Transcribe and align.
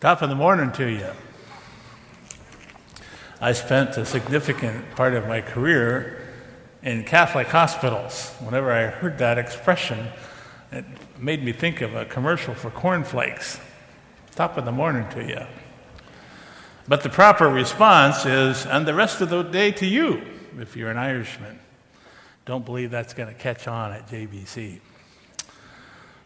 Top 0.00 0.20
of 0.20 0.28
the 0.28 0.34
morning 0.34 0.70
to 0.72 0.86
you. 0.86 1.08
I 3.40 3.52
spent 3.52 3.96
a 3.96 4.04
significant 4.04 4.94
part 4.96 5.14
of 5.14 5.26
my 5.26 5.40
career 5.40 6.20
in 6.82 7.04
Catholic 7.04 7.46
hospitals. 7.46 8.30
Whenever 8.40 8.70
I 8.70 8.86
heard 8.88 9.18
that 9.18 9.38
expression, 9.38 10.08
it 10.72 10.84
made 11.18 11.42
me 11.42 11.52
think 11.52 11.80
of 11.80 11.94
a 11.94 12.04
commercial 12.04 12.54
for 12.54 12.70
cornflakes. 12.70 13.60
Top 14.34 14.58
of 14.58 14.64
the 14.64 14.72
morning 14.72 15.08
to 15.10 15.24
you. 15.24 15.46
But 16.86 17.02
the 17.02 17.08
proper 17.08 17.48
response 17.48 18.26
is, 18.26 18.66
and 18.66 18.86
the 18.86 18.94
rest 18.94 19.20
of 19.22 19.30
the 19.30 19.42
day 19.42 19.70
to 19.72 19.86
you, 19.86 20.22
if 20.58 20.76
you're 20.76 20.90
an 20.90 20.98
Irishman. 20.98 21.58
Don't 22.44 22.66
believe 22.66 22.90
that's 22.90 23.14
going 23.14 23.28
to 23.28 23.34
catch 23.34 23.66
on 23.66 23.92
at 23.92 24.08
JBC. 24.08 24.80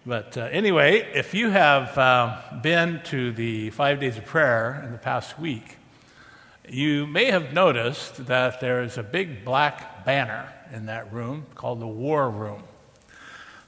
But 0.08 0.38
uh, 0.38 0.44
anyway, 0.44 1.06
if 1.14 1.34
you 1.34 1.50
have 1.50 1.98
uh, 1.98 2.40
been 2.62 3.02
to 3.04 3.30
the 3.30 3.68
five 3.68 4.00
days 4.00 4.16
of 4.16 4.24
prayer 4.24 4.80
in 4.82 4.92
the 4.92 4.96
past 4.96 5.38
week, 5.38 5.76
you 6.66 7.06
may 7.06 7.26
have 7.26 7.52
noticed 7.52 8.24
that 8.24 8.58
there 8.58 8.82
is 8.82 8.96
a 8.96 9.02
big 9.02 9.44
black 9.44 10.06
banner 10.06 10.50
in 10.72 10.86
that 10.86 11.12
room 11.12 11.44
called 11.54 11.80
the 11.80 11.86
War 11.86 12.30
Room. 12.30 12.62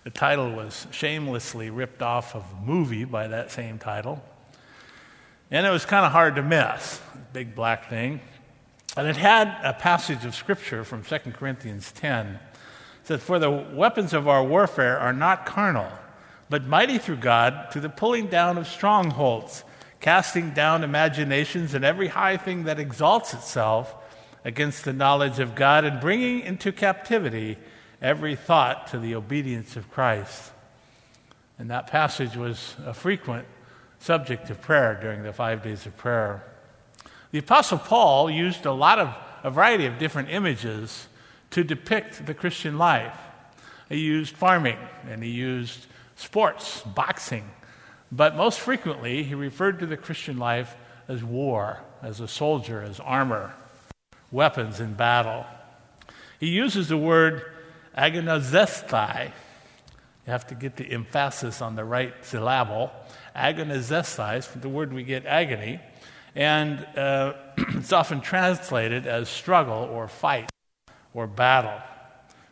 The 0.04 0.08
title 0.08 0.50
was 0.50 0.86
shamelessly 0.92 1.68
ripped 1.68 2.00
off 2.00 2.34
of 2.34 2.42
a 2.50 2.64
movie 2.64 3.04
by 3.04 3.28
that 3.28 3.50
same 3.50 3.78
title. 3.78 4.24
And 5.50 5.66
it 5.66 5.70
was 5.70 5.84
kind 5.84 6.06
of 6.06 6.12
hard 6.12 6.36
to 6.36 6.42
miss, 6.42 7.02
big 7.34 7.54
black 7.54 7.90
thing. 7.90 8.18
And 8.96 9.06
it 9.06 9.18
had 9.18 9.59
a 9.62 9.74
passage 9.74 10.24
of 10.24 10.34
scripture 10.34 10.84
from 10.84 11.02
2 11.02 11.18
Corinthians 11.32 11.92
10. 11.92 12.26
It 12.28 12.40
said, 13.04 13.20
For 13.20 13.38
the 13.38 13.50
weapons 13.50 14.14
of 14.14 14.26
our 14.26 14.42
warfare 14.42 14.98
are 14.98 15.12
not 15.12 15.45
carnal 15.45 15.90
but 16.50 16.66
mighty 16.66 16.98
through 16.98 17.16
God 17.16 17.70
to 17.70 17.80
the 17.80 17.88
pulling 17.88 18.27
down 18.27 18.59
of 18.59 18.66
strongholds, 18.66 19.64
casting 20.00 20.50
down 20.50 20.84
imaginations 20.84 21.73
and 21.73 21.84
every 21.84 22.09
high 22.09 22.36
thing 22.36 22.64
that 22.64 22.80
exalts 22.80 23.32
itself 23.32 23.95
against 24.45 24.84
the 24.84 24.93
knowledge 24.93 25.38
of 25.38 25.54
God, 25.54 25.84
and 25.84 26.01
bringing 26.01 26.40
into 26.40 26.73
captivity 26.73 27.56
every 28.02 28.34
thought 28.34 28.87
to 28.88 28.98
the 28.98 29.15
obedience 29.15 29.76
of 29.76 29.90
Christ. 29.90 30.51
And 31.59 31.71
that 31.71 31.87
passage 31.87 32.37
was 32.37 32.74
a 32.84 32.95
frequent 32.95 33.46
subject 33.98 34.48
of 34.48 34.60
prayer 34.62 34.98
during 35.01 35.23
the 35.23 35.32
five 35.32 35.62
days 35.62 35.84
of 35.84 35.96
prayer. 35.96 36.43
The 37.32 37.38
Apostle 37.38 37.78
Paul 37.78 38.30
used 38.30 38.66
a 38.66 38.73
lot 38.73 38.98
of 38.98 39.15
a 39.45 39.51
variety 39.51 39.87
of 39.87 39.98
different 39.98 40.30
images 40.30 41.06
to 41.51 41.62
depict 41.62 42.26
the 42.26 42.34
Christian 42.34 42.78
life. 42.78 43.16
He 43.88 43.98
used 43.98 44.37
farming 44.37 44.78
and 45.09 45.23
he 45.23 45.30
used 45.30 45.87
sports, 46.21 46.82
boxing. 46.82 47.51
But 48.13 48.37
most 48.37 48.60
frequently, 48.60 49.23
he 49.23 49.35
referred 49.35 49.79
to 49.80 49.87
the 49.87 49.96
Christian 49.96 50.38
life 50.38 50.77
as 51.09 51.24
war, 51.24 51.80
as 52.02 52.21
a 52.21 52.29
soldier, 52.29 52.82
as 52.82 53.01
armor, 53.01 53.54
weapons 54.30 54.80
in 54.80 54.95
battle. 54.95 55.46
He 56.38 56.49
uses 56.49 56.88
the 56.88 56.96
word 56.96 57.43
agonizesthai. 57.96 59.27
You 60.27 60.32
have 60.32 60.46
to 60.49 60.54
get 60.54 60.77
the 60.77 60.85
emphasis 60.85 61.62
on 61.62 61.74
the 61.74 61.85
right 61.85 62.15
syllable. 62.23 62.93
Agonizesthai 63.34 64.38
is 64.38 64.49
the 64.49 64.69
word 64.69 64.93
we 64.93 65.03
get 65.03 65.25
agony. 65.25 65.81
And 66.34 66.87
uh, 66.97 67.32
it's 67.56 67.93
often 67.93 68.21
translated 68.21 69.06
as 69.06 69.28
struggle 69.28 69.88
or 69.91 70.06
fight 70.06 70.50
or 71.15 71.27
battle. 71.27 71.81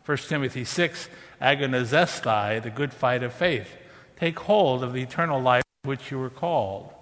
1 0.05 0.17
Timothy 0.17 0.63
6 0.63 1.07
agonizesthai, 1.41 2.61
the 2.61 2.69
good 2.69 2.93
fight 2.93 3.23
of 3.23 3.33
faith. 3.33 3.75
Take 4.19 4.39
hold 4.39 4.83
of 4.83 4.93
the 4.93 5.01
eternal 5.01 5.41
life 5.41 5.63
which 5.83 6.11
you 6.11 6.19
were 6.19 6.29
called. 6.29 6.93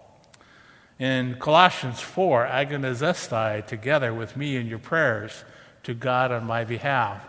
In 1.00 1.36
Colossians 1.40 2.00
4, 2.00 2.48
agonizesthai 2.48 3.66
together 3.66 4.14
with 4.14 4.36
me 4.38 4.56
in 4.56 4.68
your 4.68 4.80
prayers 4.80 5.44
to 5.84 5.94
God 5.94 6.32
on 6.32 6.46
my 6.46 6.64
behalf. 6.64 7.24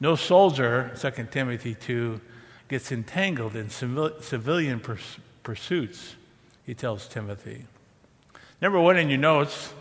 No 0.00 0.14
soldier, 0.14 0.92
2 0.98 1.28
Timothy 1.30 1.74
2, 1.74 2.20
gets 2.68 2.92
entangled 2.92 3.56
in 3.56 3.70
civilian 3.70 4.82
pursuits, 5.42 6.16
he 6.64 6.74
tells 6.74 7.08
Timothy. 7.08 7.64
Number 8.60 8.80
one 8.80 8.96
in 8.96 9.08
your 9.08 9.18
notes 9.18 9.72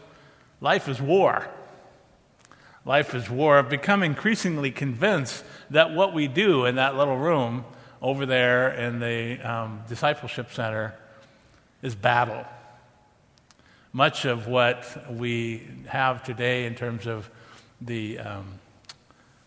life 0.62 0.88
is 0.88 1.02
war. 1.02 1.48
Life 2.88 3.14
is 3.16 3.30
War, 3.30 3.58
I've 3.58 3.68
become 3.68 4.02
increasingly 4.02 4.72
convinced 4.72 5.44
that 5.72 5.92
what 5.94 6.14
we 6.14 6.30
do 6.30 6.64
in 6.64 6.76
that 6.76 6.96
little 6.96 7.18
room 7.18 7.66
over 8.02 8.26
there 8.26 8.72
in 8.72 9.02
the 9.02 9.42
um, 9.42 9.82
discipleship 9.90 10.54
center 10.54 10.96
is 11.82 11.96
battle. 11.96 12.46
Much 13.92 14.24
of 14.24 14.48
what 14.48 15.12
we 15.12 15.68
have 15.88 16.24
today 16.24 16.66
in 16.66 16.76
terms 16.76 17.08
of 17.08 17.30
the 17.82 18.20
um, 18.20 18.58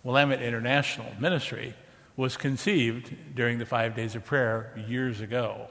Willamette 0.05 0.43
International 0.43 1.11
Ministry 1.19 1.73
was 2.19 2.37
conceived 2.37 3.35
during 3.35 3.59
the 3.59 3.65
five 3.65 3.97
days 3.97 4.15
of 4.15 4.23
prayer 4.23 4.75
years 4.87 5.23
ago. 5.23 5.67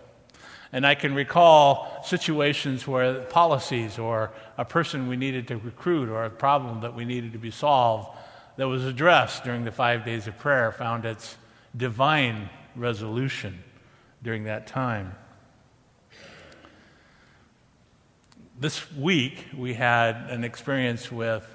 And 0.72 0.86
I 0.86 0.96
can 0.96 1.16
recall 1.16 2.04
situations 2.04 2.88
where 2.88 3.22
policies 3.22 3.98
or 3.98 4.32
a 4.58 4.66
person 4.66 5.08
we 5.08 5.18
needed 5.18 5.48
to 5.48 5.58
recruit 5.58 6.10
or 6.10 6.26
a 6.26 6.30
problem 6.30 6.82
that 6.82 6.94
we 6.94 7.06
needed 7.06 7.34
to 7.34 7.40
be 7.40 7.52
solved 7.52 8.10
that 8.58 8.68
was 8.68 8.86
addressed 8.86 9.44
during 9.44 9.64
the 9.64 9.72
five 9.72 10.06
days 10.06 10.28
of 10.28 10.38
prayer 10.38 10.72
found 10.72 11.06
its 11.06 11.38
divine 11.76 12.50
resolution 12.76 13.64
during 14.22 14.44
that 14.44 14.68
time. 14.68 15.16
This 18.60 18.92
week, 18.92 19.48
we 19.56 19.74
had 19.74 20.16
an 20.30 20.44
experience 20.44 21.10
with 21.10 21.48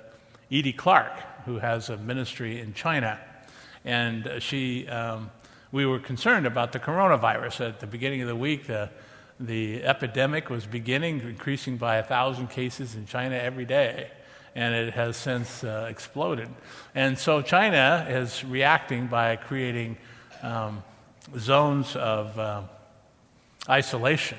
Edie 0.50 0.72
Clark, 0.72 1.12
who 1.44 1.58
has 1.58 1.91
a 1.91 1.98
ministry 1.98 2.60
in 2.60 2.72
China. 2.72 3.20
And 3.84 4.30
she, 4.38 4.88
um, 4.88 5.30
we 5.74 5.84
were 5.84 5.98
concerned 5.98 6.46
about 6.46 6.70
the 6.70 6.78
coronavirus. 6.78 7.68
At 7.68 7.80
the 7.80 7.88
beginning 7.88 8.22
of 8.22 8.28
the 8.28 8.36
week, 8.36 8.68
the 8.68 8.90
the 9.40 9.82
epidemic 9.82 10.48
was 10.48 10.66
beginning, 10.66 11.20
increasing 11.22 11.76
by 11.76 11.96
a 11.96 12.04
thousand 12.04 12.46
cases 12.46 12.94
in 12.94 13.06
China 13.06 13.34
every 13.34 13.64
day, 13.64 14.08
and 14.54 14.72
it 14.72 14.94
has 14.94 15.16
since 15.16 15.64
uh, 15.64 15.88
exploded. 15.90 16.48
And 16.94 17.18
so 17.18 17.42
China 17.42 18.06
is 18.08 18.44
reacting 18.44 19.08
by 19.08 19.34
creating 19.34 19.96
um, 20.44 20.84
zones 21.36 21.96
of 21.96 22.38
uh, 22.38 22.62
isolation. 23.68 24.38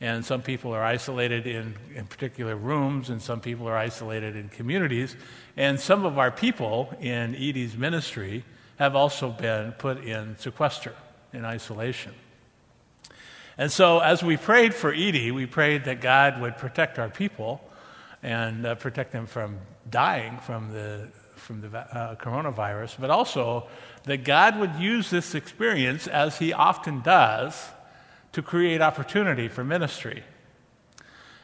And 0.00 0.24
some 0.24 0.42
people 0.42 0.72
are 0.72 0.84
isolated 0.84 1.44
in, 1.48 1.74
in 1.96 2.06
particular 2.06 2.54
rooms, 2.54 3.10
and 3.10 3.20
some 3.20 3.40
people 3.40 3.66
are 3.66 3.76
isolated 3.76 4.36
in 4.36 4.48
communities. 4.48 5.16
And 5.56 5.80
some 5.80 6.04
of 6.04 6.18
our 6.18 6.30
people 6.30 6.96
in 7.00 7.34
Edie's 7.34 7.76
ministry 7.76 8.44
have 8.82 8.96
also 8.96 9.30
been 9.30 9.70
put 9.78 10.02
in 10.02 10.36
sequester, 10.38 10.92
in 11.32 11.44
isolation. 11.44 12.12
And 13.56 13.70
so, 13.70 14.00
as 14.00 14.24
we 14.24 14.36
prayed 14.36 14.74
for 14.74 14.92
Edie, 14.92 15.30
we 15.30 15.46
prayed 15.46 15.84
that 15.84 16.00
God 16.00 16.40
would 16.40 16.56
protect 16.56 16.98
our 16.98 17.08
people 17.08 17.62
and 18.24 18.66
uh, 18.66 18.74
protect 18.74 19.12
them 19.12 19.26
from 19.26 19.58
dying 19.88 20.36
from 20.38 20.72
the, 20.72 21.08
from 21.36 21.60
the 21.60 21.78
uh, 21.78 22.16
coronavirus, 22.16 22.96
but 22.98 23.08
also 23.08 23.68
that 24.02 24.24
God 24.24 24.58
would 24.58 24.74
use 24.74 25.10
this 25.10 25.36
experience, 25.36 26.08
as 26.08 26.38
He 26.38 26.52
often 26.52 27.02
does, 27.02 27.68
to 28.32 28.42
create 28.42 28.80
opportunity 28.80 29.46
for 29.46 29.62
ministry. 29.62 30.24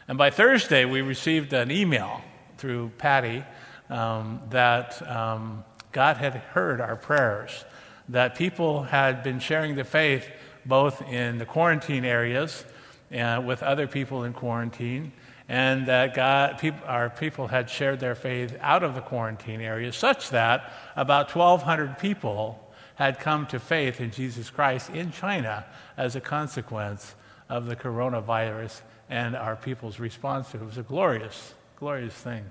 And 0.09 0.19
by 0.19 0.31
Thursday, 0.31 0.85
we 0.85 1.03
received 1.03 1.53
an 1.53 1.71
email 1.71 2.21
through 2.57 2.91
Patty 2.99 3.45
um, 3.91 4.41
that 4.51 5.09
um, 5.09 5.63
God 5.93 6.17
had 6.19 6.35
heard 6.35 6.81
our 6.81 6.97
prayers, 6.97 7.65
that 8.09 8.37
people 8.37 8.85
had 8.85 9.23
been 9.23 9.41
sharing 9.41 9.77
the 9.77 9.85
faith 9.85 10.29
both 10.65 11.03
in 11.03 11.39
the 11.39 11.47
quarantine 11.47 12.05
areas 12.05 12.65
and 13.11 13.47
with 13.47 13.63
other 13.63 13.87
people 13.87 14.25
in 14.25 14.33
quarantine, 14.33 15.13
and 15.49 15.87
that 15.87 16.15
God, 16.15 16.59
people, 16.59 16.81
our 16.87 17.09
people 17.09 17.47
had 17.47 17.71
shared 17.71 18.01
their 18.01 18.15
faith 18.15 18.57
out 18.61 18.83
of 18.83 18.95
the 18.95 19.01
quarantine 19.01 19.63
areas, 19.63 19.97
such 19.97 20.31
that 20.31 20.71
about 20.95 21.35
1,200 21.35 21.99
people 21.99 22.63
had 22.97 23.19
come 23.19 23.47
to 23.47 23.59
faith 23.59 24.01
in 24.01 24.11
Jesus 24.11 24.51
Christ 24.51 24.91
in 24.91 25.11
China 25.11 25.65
as 25.97 26.17
a 26.17 26.21
consequence 26.21 27.15
of 27.49 27.67
the 27.67 27.77
coronavirus 27.77 28.83
and 29.09 29.35
our 29.35 29.57
people's 29.57 29.99
response 29.99 30.51
to 30.51 30.59
it. 30.59 30.63
It 30.63 30.67
was 30.67 30.79
a 30.79 30.83
glorious, 30.83 31.55
glorious 31.77 32.15
thing. 32.15 32.45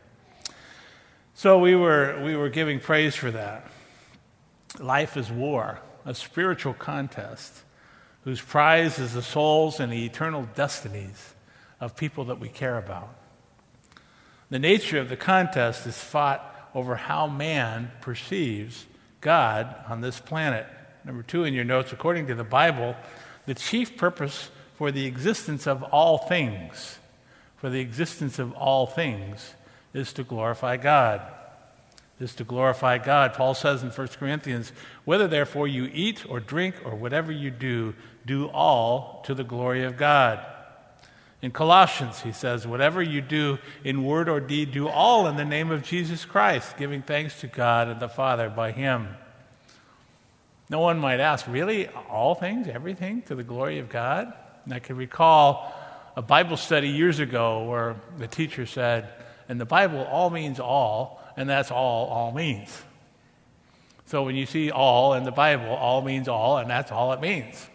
So 1.38 1.60
we 1.60 1.76
were, 1.76 2.20
we 2.24 2.36
were 2.36 2.50
giving 2.50 2.80
praise 2.80 3.16
for 3.16 3.30
that. 3.30 3.68
Life 4.80 5.16
is 5.18 5.30
war, 5.30 5.80
a 6.04 6.16
spiritual 6.16 6.74
contest 6.74 7.62
whose 8.24 8.42
prize 8.42 8.98
is 8.98 9.14
the 9.14 9.22
souls 9.22 9.80
and 9.80 9.94
the 9.94 10.04
eternal 10.04 10.50
destinies 10.56 11.36
of 11.80 11.96
people 11.96 12.26
that 12.26 12.40
we 12.40 12.50
care 12.50 12.80
about. 12.80 13.10
The 14.50 14.58
nature 14.58 15.00
of 15.00 15.10
the 15.10 15.16
contest 15.16 15.86
is 15.86 15.96
fought 15.96 16.72
over 16.74 16.96
how 16.96 17.28
man 17.28 17.92
perceives 18.02 18.88
God 19.22 19.76
on 19.88 20.02
this 20.02 20.20
planet. 20.20 20.66
Number 21.06 21.22
two 21.22 21.44
in 21.44 21.54
your 21.54 21.66
notes, 21.66 21.94
according 21.94 22.26
to 22.28 22.36
the 22.36 22.44
Bible, 22.44 22.96
the 23.46 23.54
chief 23.54 23.96
purpose 23.96 24.50
for 24.74 24.92
the 24.92 25.06
existence 25.06 25.68
of 25.68 25.84
all 25.84 26.18
things, 26.18 26.98
for 27.58 27.70
the 27.70 27.80
existence 27.80 28.40
of 28.40 28.54
all 28.54 28.88
things 28.88 29.54
is 29.94 30.14
to 30.14 30.24
glorify 30.24 30.78
God. 30.78 31.22
Is 32.20 32.34
to 32.36 32.44
glorify 32.44 32.98
God. 32.98 33.34
Paul 33.34 33.54
says 33.54 33.84
in 33.84 33.90
1 33.90 34.08
Corinthians, 34.20 34.72
whether 35.06 35.28
therefore 35.28 35.68
you 35.68 35.90
eat 35.94 36.26
or 36.28 36.40
drink 36.40 36.76
or 36.84 36.96
whatever 36.96 37.32
you 37.32 37.52
do, 37.52 37.94
do 38.26 38.48
all 38.48 39.22
to 39.26 39.36
the 39.36 39.44
glory 39.44 39.84
of 39.84 39.98
God. 39.98 40.44
In 41.42 41.52
Colossians, 41.52 42.22
he 42.22 42.32
says, 42.32 42.66
Whatever 42.66 43.02
you 43.02 43.22
do 43.22 43.60
in 43.84 44.04
word 44.04 44.28
or 44.28 44.40
deed, 44.40 44.72
do 44.72 44.88
all 44.88 45.28
in 45.28 45.36
the 45.36 45.46
name 45.46 45.70
of 45.70 45.84
Jesus 45.84 46.26
Christ, 46.26 46.78
giving 46.78 47.04
thanks 47.04 47.40
to 47.42 47.48
God 47.48 47.88
and 47.88 48.00
the 48.00 48.10
Father 48.10 48.50
by 48.50 48.72
him. 48.72 49.10
No 50.70 50.80
one 50.80 50.98
might 50.98 51.20
ask, 51.20 51.46
Really? 51.48 51.88
All 51.88 52.34
things, 52.34 52.68
everything 52.68 53.22
to 53.24 53.36
the 53.36 53.44
glory 53.44 53.78
of 53.78 53.90
God? 53.90 54.34
And 54.66 54.74
I 54.74 54.80
can 54.80 54.98
recall 54.98 55.72
a 56.16 56.22
Bible 56.24 56.58
study 56.58 56.90
years 56.90 57.20
ago 57.20 57.66
where 57.66 57.96
the 58.18 58.28
teacher 58.28 58.66
said, 58.66 59.08
In 59.50 59.58
the 59.58 59.66
Bible, 59.66 60.04
all 60.04 60.30
means 60.30 60.60
all, 60.60 61.22
and 61.38 61.50
that's 61.50 61.72
all 61.72 62.08
all 62.08 62.32
means. 62.32 62.84
So 64.06 64.24
when 64.24 64.36
you 64.36 64.46
see 64.46 64.72
all 64.72 65.14
in 65.16 65.24
the 65.24 65.32
Bible, 65.32 65.68
all 65.68 66.02
means 66.02 66.28
all, 66.28 66.58
and 66.58 66.70
that's 66.70 66.92
all 66.92 67.12
it 67.14 67.20
means. 67.20 67.68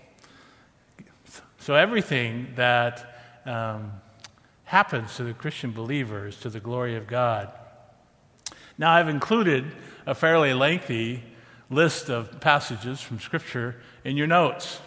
So 1.59 1.75
everything 1.75 2.49
that 2.57 3.41
um, 3.45 3.93
happens 4.65 5.17
to 5.17 5.25
the 5.25 5.35
Christian 5.35 5.73
believers 5.73 6.41
to 6.41 6.49
the 6.49 6.59
glory 6.59 6.97
of 6.97 7.07
God. 7.07 7.53
Now, 8.79 8.93
I've 8.93 9.09
included 9.09 9.71
a 10.07 10.15
fairly 10.15 10.55
lengthy 10.55 11.23
list 11.69 12.09
of 12.09 12.41
passages 12.41 13.01
from 13.01 13.21
Scripture 13.21 13.77
in 14.03 14.17
your 14.17 14.27
notes, 14.27 14.81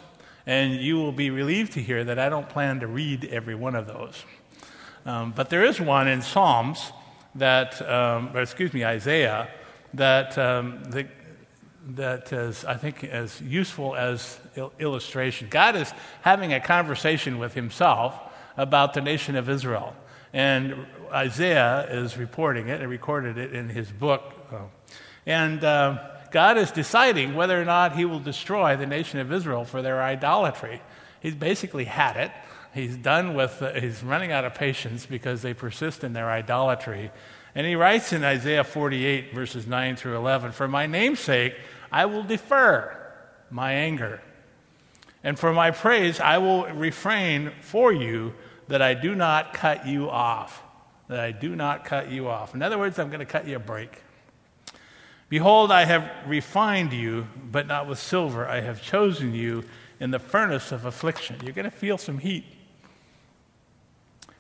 and 0.48 0.74
you 0.74 0.98
will 0.98 1.12
be 1.12 1.30
relieved 1.30 1.74
to 1.74 1.82
hear 1.82 2.04
that 2.04 2.18
I 2.18 2.30
don't 2.30 2.50
plan 2.50 2.80
to 2.80 2.88
read 2.88 3.26
every 3.26 3.56
one 3.56 3.76
of 3.76 3.86
those. 3.88 4.26
Um, 5.06 5.34
but 5.36 5.50
there 5.50 5.64
is 5.64 5.80
one 5.80 6.08
in 6.08 6.22
Psalms 6.22 6.92
that, 7.36 7.82
um, 7.88 8.32
or 8.34 8.42
excuse 8.42 8.74
me, 8.74 8.84
Isaiah, 8.84 9.50
that, 9.94 10.38
um, 10.38 10.84
that, 10.86 11.08
that 11.90 12.34
is, 12.34 12.66
I 12.66 12.76
think, 12.76 13.04
as 13.04 13.40
useful 13.42 13.96
as 13.96 14.40
il- 14.56 14.74
illustration. 14.80 15.48
God 15.50 15.76
is 15.76 15.94
having 16.22 16.54
a 16.54 16.60
conversation 16.60 17.38
with 17.38 17.54
himself 17.54 18.20
about 18.58 18.94
the 18.94 19.02
nation 19.02 19.36
of 19.36 19.50
Israel. 19.50 19.96
And 20.34 20.86
Isaiah 21.14 21.88
is 21.90 22.18
reporting 22.18 22.68
it 22.68 22.82
and 22.82 22.90
recorded 22.90 23.38
it 23.38 23.54
in 23.54 23.70
his 23.70 23.92
book. 23.92 24.34
And 25.26 25.64
uh, 25.64 26.00
God 26.32 26.58
is 26.58 26.72
deciding 26.72 27.36
whether 27.36 27.60
or 27.60 27.66
not 27.66 27.96
he 27.96 28.06
will 28.06 28.20
destroy 28.20 28.76
the 28.76 28.86
nation 28.86 29.20
of 29.20 29.32
Israel 29.32 29.66
for 29.66 29.82
their 29.82 30.02
idolatry. 30.02 30.82
He's 31.22 31.36
basically 31.36 31.86
had 31.86 32.18
it. 32.18 32.32
He's 32.76 32.98
done 32.98 33.36
with, 33.36 33.64
he's 33.80 34.04
running 34.04 34.34
out 34.34 34.44
of 34.44 34.54
patience 34.54 35.06
because 35.06 35.42
they 35.42 35.54
persist 35.54 36.04
in 36.04 36.12
their 36.12 36.30
idolatry. 36.30 37.10
And 37.56 37.66
he 37.66 37.76
writes 37.76 38.12
in 38.12 38.26
Isaiah 38.26 38.66
48, 38.66 39.34
verses 39.34 39.66
9 39.66 39.96
through 39.96 40.18
11 40.18 40.52
For 40.52 40.68
my 40.68 40.86
name's 40.86 41.22
sake, 41.22 41.56
I 41.90 42.06
will 42.06 42.24
defer 42.24 43.14
my 43.50 43.72
anger. 43.72 44.22
And 45.24 45.40
for 45.40 45.54
my 45.54 45.72
praise, 45.72 46.20
I 46.20 46.40
will 46.40 46.66
refrain 46.66 47.54
for 47.62 47.94
you 47.94 48.34
that 48.68 48.82
I 48.82 48.94
do 48.94 49.16
not 49.16 49.54
cut 49.54 49.88
you 49.88 50.10
off. 50.10 50.62
That 51.08 51.22
I 51.22 51.32
do 51.32 51.56
not 51.56 51.86
cut 51.86 52.12
you 52.12 52.28
off. 52.28 52.54
In 52.54 52.62
other 52.62 52.78
words, 52.78 53.00
I'm 53.00 53.08
going 53.08 53.20
to 53.20 53.26
cut 53.26 53.48
you 53.48 53.56
a 53.56 53.60
break. 53.60 54.02
Behold, 55.30 55.72
I 55.72 55.86
have 55.86 56.12
refined 56.28 56.92
you, 56.92 57.28
but 57.50 57.68
not 57.68 57.88
with 57.88 58.00
silver. 58.00 58.46
I 58.46 58.60
have 58.60 58.82
chosen 58.82 59.34
you 59.34 59.64
in 60.02 60.12
the 60.12 60.20
furnace 60.20 60.74
of 60.74 60.84
affliction. 60.84 61.38
You're 61.42 61.54
going 61.54 61.64
to 61.64 61.72
feel 61.72 61.98
some 61.98 62.18
heat. 62.18 62.44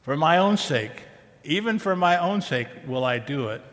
For 0.06 0.16
my 0.16 0.38
own 0.38 0.58
sake, 0.58 1.02
even 1.44 1.80
for 1.80 1.96
my 1.96 2.20
own 2.20 2.40
sake, 2.44 2.68
will 2.86 3.04
I 3.04 3.18
do 3.18 3.48
it. 3.48 3.64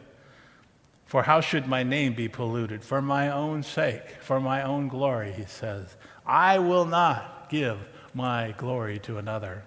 For 1.04 1.24
how 1.24 1.42
should 1.42 1.66
my 1.66 1.82
name 1.82 2.14
be 2.14 2.26
polluted? 2.26 2.82
For 2.82 3.02
my 3.02 3.28
own 3.28 3.62
sake, 3.62 4.08
for 4.22 4.40
my 4.40 4.62
own 4.62 4.88
glory, 4.88 5.32
he 5.32 5.44
says. 5.44 5.94
I 6.24 6.58
will 6.58 6.86
not 6.86 7.50
give 7.50 7.78
my 8.14 8.54
glory 8.56 8.98
to 9.00 9.18
another. 9.18 9.64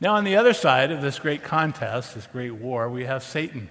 Now, 0.00 0.14
on 0.14 0.24
the 0.24 0.36
other 0.36 0.54
side 0.54 0.90
of 0.90 1.02
this 1.02 1.18
great 1.18 1.42
contest, 1.42 2.14
this 2.14 2.26
great 2.26 2.54
war, 2.54 2.88
we 2.88 3.04
have 3.04 3.22
Satan. 3.22 3.68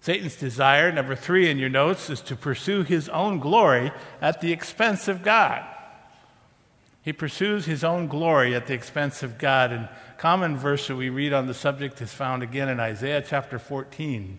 Satan's 0.00 0.36
desire, 0.36 0.90
number 0.90 1.16
three 1.16 1.50
in 1.50 1.58
your 1.58 1.68
notes, 1.68 2.08
is 2.08 2.22
to 2.22 2.34
pursue 2.34 2.82
his 2.82 3.10
own 3.10 3.40
glory 3.40 3.92
at 4.22 4.40
the 4.40 4.52
expense 4.52 5.06
of 5.06 5.22
God. 5.22 5.66
He 7.02 7.12
pursues 7.12 7.64
his 7.64 7.82
own 7.82 8.08
glory 8.08 8.54
at 8.54 8.66
the 8.66 8.74
expense 8.74 9.22
of 9.22 9.38
God. 9.38 9.72
And 9.72 9.88
common 10.20 10.54
verse 10.54 10.86
that 10.86 10.96
we 10.96 11.08
read 11.08 11.32
on 11.32 11.46
the 11.46 11.54
subject 11.54 11.98
is 12.02 12.12
found 12.12 12.42
again 12.42 12.68
in 12.68 12.78
Isaiah 12.78 13.24
chapter 13.26 13.58
14. 13.58 14.38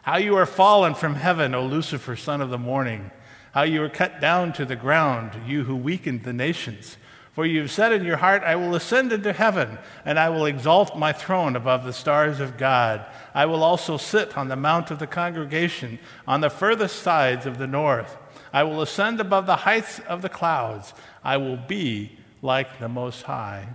How 0.00 0.16
you 0.16 0.34
are 0.34 0.46
fallen 0.46 0.94
from 0.94 1.16
heaven, 1.16 1.54
O 1.54 1.66
Lucifer, 1.66 2.16
son 2.16 2.40
of 2.40 2.48
the 2.48 2.56
morning. 2.56 3.10
How 3.52 3.64
you 3.64 3.82
are 3.82 3.90
cut 3.90 4.18
down 4.18 4.54
to 4.54 4.64
the 4.64 4.76
ground, 4.76 5.46
you 5.46 5.64
who 5.64 5.76
weakened 5.76 6.22
the 6.22 6.32
nations. 6.32 6.96
For 7.34 7.44
you 7.44 7.60
have 7.60 7.70
said 7.70 7.92
in 7.92 8.02
your 8.02 8.16
heart, 8.16 8.44
I 8.44 8.56
will 8.56 8.74
ascend 8.74 9.12
into 9.12 9.34
heaven, 9.34 9.76
and 10.06 10.18
I 10.18 10.30
will 10.30 10.46
exalt 10.46 10.96
my 10.96 11.12
throne 11.12 11.54
above 11.54 11.84
the 11.84 11.92
stars 11.92 12.40
of 12.40 12.56
God. 12.56 13.04
I 13.34 13.44
will 13.44 13.62
also 13.62 13.98
sit 13.98 14.38
on 14.38 14.48
the 14.48 14.56
mount 14.56 14.90
of 14.90 15.00
the 15.00 15.06
congregation, 15.06 15.98
on 16.26 16.40
the 16.40 16.48
furthest 16.48 17.02
sides 17.02 17.44
of 17.44 17.58
the 17.58 17.66
north. 17.66 18.16
I 18.54 18.62
will 18.62 18.80
ascend 18.80 19.20
above 19.20 19.44
the 19.44 19.56
heights 19.56 20.00
of 20.08 20.22
the 20.22 20.30
clouds. 20.30 20.94
I 21.22 21.36
will 21.36 21.58
be 21.58 22.12
like 22.40 22.78
the 22.78 22.88
Most 22.88 23.24
High. 23.24 23.68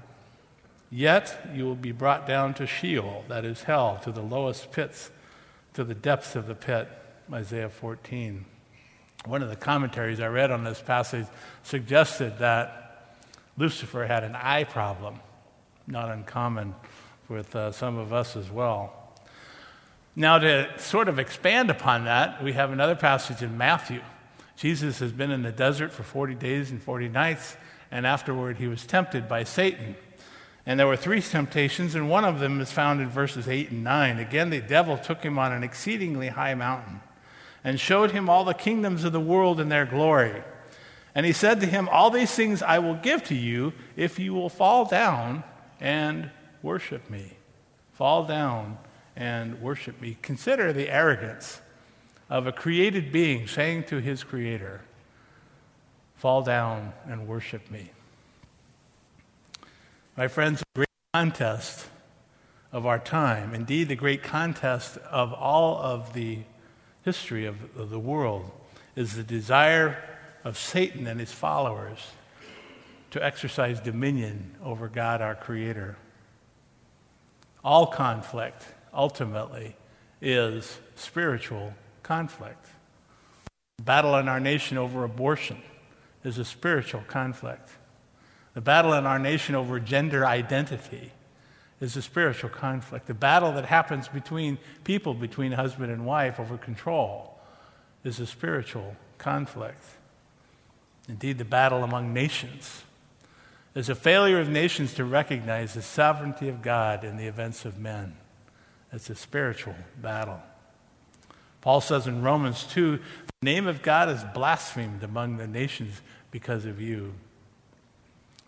Yet 0.91 1.51
you 1.53 1.65
will 1.65 1.75
be 1.75 1.91
brought 1.91 2.25
down 2.25 2.56
to 2.56 2.65
Sheol, 2.65 3.24
that 3.27 3.45
is 3.45 3.63
hell, 3.63 4.00
to 4.03 4.12
the 4.12 4.21
lowest 4.21 4.71
pits, 4.71 5.12
to 5.74 5.83
the 5.83 5.94
depths 5.94 6.36
of 6.36 6.47
the 6.47 6.56
pit. 6.56 6.88
Isaiah 7.31 7.69
14. 7.69 8.45
One 9.25 9.44
of 9.44 9.50
the 9.50 9.56
commentaries 9.56 10.19
I 10.19 10.27
read 10.27 10.50
on 10.50 10.63
this 10.63 10.81
passage 10.81 11.27
suggested 11.62 12.39
that 12.39 13.18
Lucifer 13.57 14.06
had 14.06 14.24
an 14.24 14.36
eye 14.36 14.63
problem, 14.63 15.19
not 15.86 16.09
uncommon 16.09 16.74
with 17.27 17.56
uh, 17.56 17.71
some 17.71 17.97
of 17.97 18.12
us 18.12 18.36
as 18.36 18.50
well. 18.50 18.95
Now, 20.15 20.39
to 20.39 20.69
sort 20.80 21.07
of 21.07 21.19
expand 21.19 21.69
upon 21.69 22.06
that, 22.06 22.44
we 22.44 22.53
have 22.53 22.71
another 22.71 22.95
passage 22.95 23.44
in 23.44 23.57
Matthew. 23.57 24.01
Jesus 24.56 25.00
has 25.00 25.12
been 25.12 25.30
in 25.30 25.44
the 25.44 25.51
desert 25.51 25.91
for 25.91 26.03
40 26.03 26.33
days 26.36 26.71
and 26.71 26.81
40 26.81 27.09
nights, 27.09 27.56
and 27.91 28.07
afterward 28.07 28.57
he 28.57 28.68
was 28.68 28.86
tempted 28.86 29.27
by 29.27 29.44
Satan. 29.44 29.95
And 30.69 30.80
there 30.80 30.86
were 30.86 30.95
three 30.95 31.19
temptations, 31.19 31.96
and 31.96 32.12
one 32.12 32.24
of 32.24 32.39
them 32.39 32.62
is 32.62 32.72
found 32.72 33.01
in 33.01 33.10
verses 33.10 33.48
8 33.48 33.72
and 33.72 33.84
9. 33.84 34.20
Again, 34.20 34.51
the 34.51 34.62
devil 34.62 35.00
took 35.00 35.24
him 35.24 35.39
on 35.39 35.51
an 35.51 35.63
exceedingly 35.63 36.27
high 36.27 36.53
mountain 36.53 37.01
and 37.63 37.79
showed 37.79 38.12
him 38.12 38.29
all 38.29 38.46
the 38.46 38.53
kingdoms 38.53 39.03
of 39.03 39.12
the 39.12 39.20
world 39.20 39.60
and 39.60 39.72
their 39.72 39.88
glory. 39.88 40.43
And 41.15 41.25
he 41.25 41.32
said 41.32 41.60
to 41.62 41.65
him, 41.65 41.89
All 41.89 42.12
these 42.12 42.36
things 42.36 42.62
I 42.62 42.77
will 42.77 42.93
give 42.93 43.24
to 43.24 43.36
you 43.36 43.74
if 43.96 44.20
you 44.20 44.36
will 44.36 44.48
fall 44.48 44.86
down 44.86 45.43
and 45.79 46.29
worship 46.62 47.10
me. 47.10 47.34
Fall 47.93 48.25
down 48.25 48.77
and 49.15 49.60
worship 49.63 50.00
me. 50.00 50.20
Consider 50.22 50.72
the 50.72 50.88
arrogance 50.88 51.62
of 52.29 52.46
a 52.46 52.51
created 52.51 53.12
being 53.12 53.48
saying 53.48 53.86
to 53.86 53.98
his 54.01 54.24
creator, 54.24 54.82
Fall 56.13 56.43
down 56.43 56.93
and 57.08 57.27
worship 57.27 57.72
me. 57.72 57.89
My 60.19 60.27
friends, 60.27 60.59
the 60.59 60.79
great 60.79 60.89
contest 61.13 61.88
of 62.73 62.85
our 62.85 62.99
time, 62.99 63.53
indeed, 63.53 63.88
the 63.88 63.95
great 63.95 64.21
contest 64.21 64.97
of 65.09 65.31
all 65.31 65.77
of 65.77 66.11
the 66.11 66.39
history 67.05 67.45
of, 67.45 67.55
of 67.77 67.89
the 67.89 67.99
world, 67.99 68.51
is 68.97 69.15
the 69.15 69.23
desire 69.23 69.97
of 70.43 70.57
Satan 70.57 71.07
and 71.07 71.21
his 71.21 71.31
followers 71.31 71.99
to 73.11 73.23
exercise 73.23 73.79
dominion 73.79 74.55
over 74.61 74.89
God, 74.89 75.21
our 75.21 75.35
Creator. 75.35 75.95
All 77.63 77.88
conflict, 77.88 78.65
ultimately, 78.93 79.77
is 80.21 80.79
spiritual 80.95 81.73
conflict. 82.03 82.65
The 83.77 83.85
battle 83.85 84.17
in 84.17 84.27
our 84.27 84.41
nation 84.41 84.77
over 84.77 85.05
abortion 85.05 85.61
is 86.25 86.38
a 86.38 86.43
spiritual 86.43 87.05
conflict. 87.07 87.69
The 88.53 88.62
battle 88.62 88.94
in 88.94 89.06
our 89.06 89.20
nation 89.20 89.56
over 89.56 89.79
gender 89.79 90.25
identity 90.25 91.12
is 91.79 91.96
a 91.96 92.01
spiritual 92.01 92.50
conflict. 92.50 93.08
The 93.08 93.13
battle 93.13 93.53
that 93.53 93.65
happens 93.65 94.08
between 94.08 94.58
people, 94.84 95.13
between 95.13 95.51
husband 95.53 95.91
and 95.91 96.06
wife 96.06 96.39
over 96.39 96.58
control, 96.58 97.38
is 98.03 98.20
a 98.20 98.25
spiritual 98.25 98.96
conflict. 99.18 99.84
Indeed, 101.08 101.38
the 101.38 101.46
battle 101.46 101.84
among 101.84 102.13
nations 102.13 102.84
is 103.75 103.89
a 103.89 103.96
failure 103.96 104.39
of 104.39 104.50
nations 104.50 104.94
to 104.96 105.06
recognize 105.06 105.74
the 105.74 105.82
sovereignty 105.82 106.50
of 106.50 106.62
God 106.62 107.03
in 107.03 107.18
the 107.18 107.27
events 107.27 107.65
of 107.65 107.79
men. 107.79 108.15
It's 108.91 109.10
a 109.10 109.15
spiritual 109.15 109.75
battle. 110.01 110.41
Paul 111.62 111.82
says 111.82 112.08
in 112.08 112.22
Romans 112.24 112.63
2 112.65 112.98
the 112.98 113.46
name 113.46 113.68
of 113.68 113.82
God 113.82 114.10
is 114.10 114.24
blasphemed 114.34 115.03
among 115.03 115.38
the 115.38 115.48
nations 115.48 116.01
because 116.32 116.65
of 116.65 116.82
you. 116.82 117.13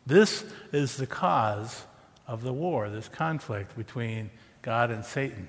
This 0.05 0.43
is 0.71 0.97
the 0.97 1.07
cause 1.07 1.85
of 2.27 2.43
the 2.43 2.53
war, 2.53 2.89
this 2.89 3.07
conflict 3.07 3.77
between 3.77 4.29
God 4.61 4.91
and 4.91 5.05
Satan. 5.05 5.47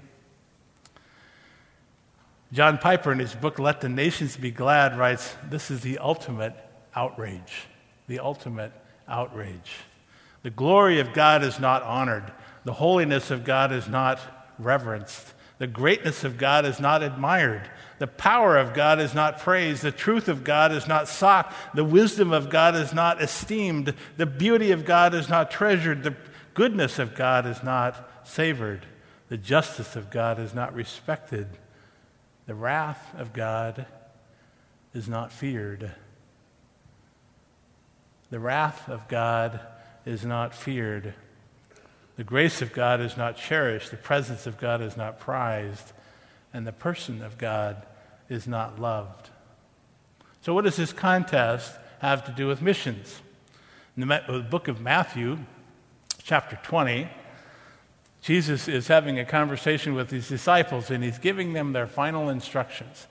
John 2.52 2.76
Piper, 2.76 3.12
in 3.12 3.18
his 3.18 3.34
book, 3.34 3.58
Let 3.58 3.80
the 3.80 3.88
Nations 3.88 4.36
Be 4.36 4.50
Glad, 4.50 4.98
writes 4.98 5.34
this 5.48 5.70
is 5.70 5.80
the 5.80 5.98
ultimate 5.98 6.54
outrage. 6.94 7.66
The 8.08 8.18
ultimate 8.18 8.72
outrage. 9.08 9.72
The 10.42 10.50
glory 10.50 11.00
of 11.00 11.14
God 11.14 11.42
is 11.44 11.58
not 11.58 11.82
honored, 11.82 12.30
the 12.64 12.74
holiness 12.74 13.30
of 13.30 13.44
God 13.44 13.72
is 13.72 13.88
not 13.88 14.20
reverenced, 14.58 15.32
the 15.58 15.66
greatness 15.66 16.24
of 16.24 16.38
God 16.38 16.64
is 16.64 16.80
not 16.80 17.02
admired, 17.02 17.70
the 17.98 18.06
power 18.06 18.56
of 18.56 18.74
God 18.74 19.00
is 19.00 19.14
not 19.14 19.38
praised, 19.38 19.82
the 19.82 19.92
truth 19.92 20.28
of 20.28 20.44
God 20.44 20.72
is 20.72 20.88
not 20.88 21.08
sought, 21.08 21.54
the 21.74 21.84
wisdom 21.84 22.32
of 22.32 22.50
God 22.50 22.74
is 22.74 22.92
not 22.92 23.22
esteemed, 23.22 23.94
the 24.16 24.26
beauty 24.26 24.72
of 24.72 24.84
God 24.84 25.14
is 25.14 25.28
not 25.28 25.50
treasured, 25.50 26.02
the 26.02 26.16
goodness 26.54 26.98
of 26.98 27.14
God 27.14 27.46
is 27.46 27.62
not 27.62 28.10
savored, 28.24 28.86
the 29.28 29.36
justice 29.36 29.94
of 29.94 30.10
God 30.10 30.38
is 30.38 30.52
not 30.52 30.74
respected, 30.74 31.46
the 32.46 32.54
wrath 32.54 33.14
of 33.16 33.32
God 33.32 33.86
is 34.94 35.08
not 35.08 35.32
feared. 35.32 35.92
The 38.30 38.40
wrath 38.40 38.88
of 38.88 39.08
God 39.08 39.60
is 40.06 40.24
not 40.24 40.54
feared. 40.54 41.14
The 42.16 42.24
grace 42.24 42.60
of 42.60 42.72
God 42.72 43.00
is 43.00 43.16
not 43.16 43.36
cherished. 43.36 43.90
The 43.90 43.96
presence 43.96 44.46
of 44.46 44.58
God 44.58 44.82
is 44.82 44.96
not 44.96 45.18
prized. 45.18 45.92
And 46.52 46.66
the 46.66 46.72
person 46.72 47.22
of 47.22 47.38
God 47.38 47.86
is 48.28 48.46
not 48.46 48.78
loved. 48.78 49.30
So, 50.42 50.52
what 50.54 50.64
does 50.64 50.76
this 50.76 50.92
contest 50.92 51.72
have 52.00 52.24
to 52.26 52.32
do 52.32 52.48
with 52.48 52.60
missions? 52.60 53.22
In 53.96 54.06
the 54.06 54.14
uh, 54.14 54.40
book 54.40 54.68
of 54.68 54.80
Matthew, 54.80 55.38
chapter 56.22 56.58
20, 56.62 57.08
Jesus 58.22 58.68
is 58.68 58.88
having 58.88 59.18
a 59.18 59.24
conversation 59.24 59.94
with 59.94 60.10
his 60.10 60.28
disciples 60.28 60.90
and 60.90 61.02
he's 61.02 61.18
giving 61.18 61.52
them 61.52 61.72
their 61.72 61.86
final 61.86 62.28
instructions 62.28 63.06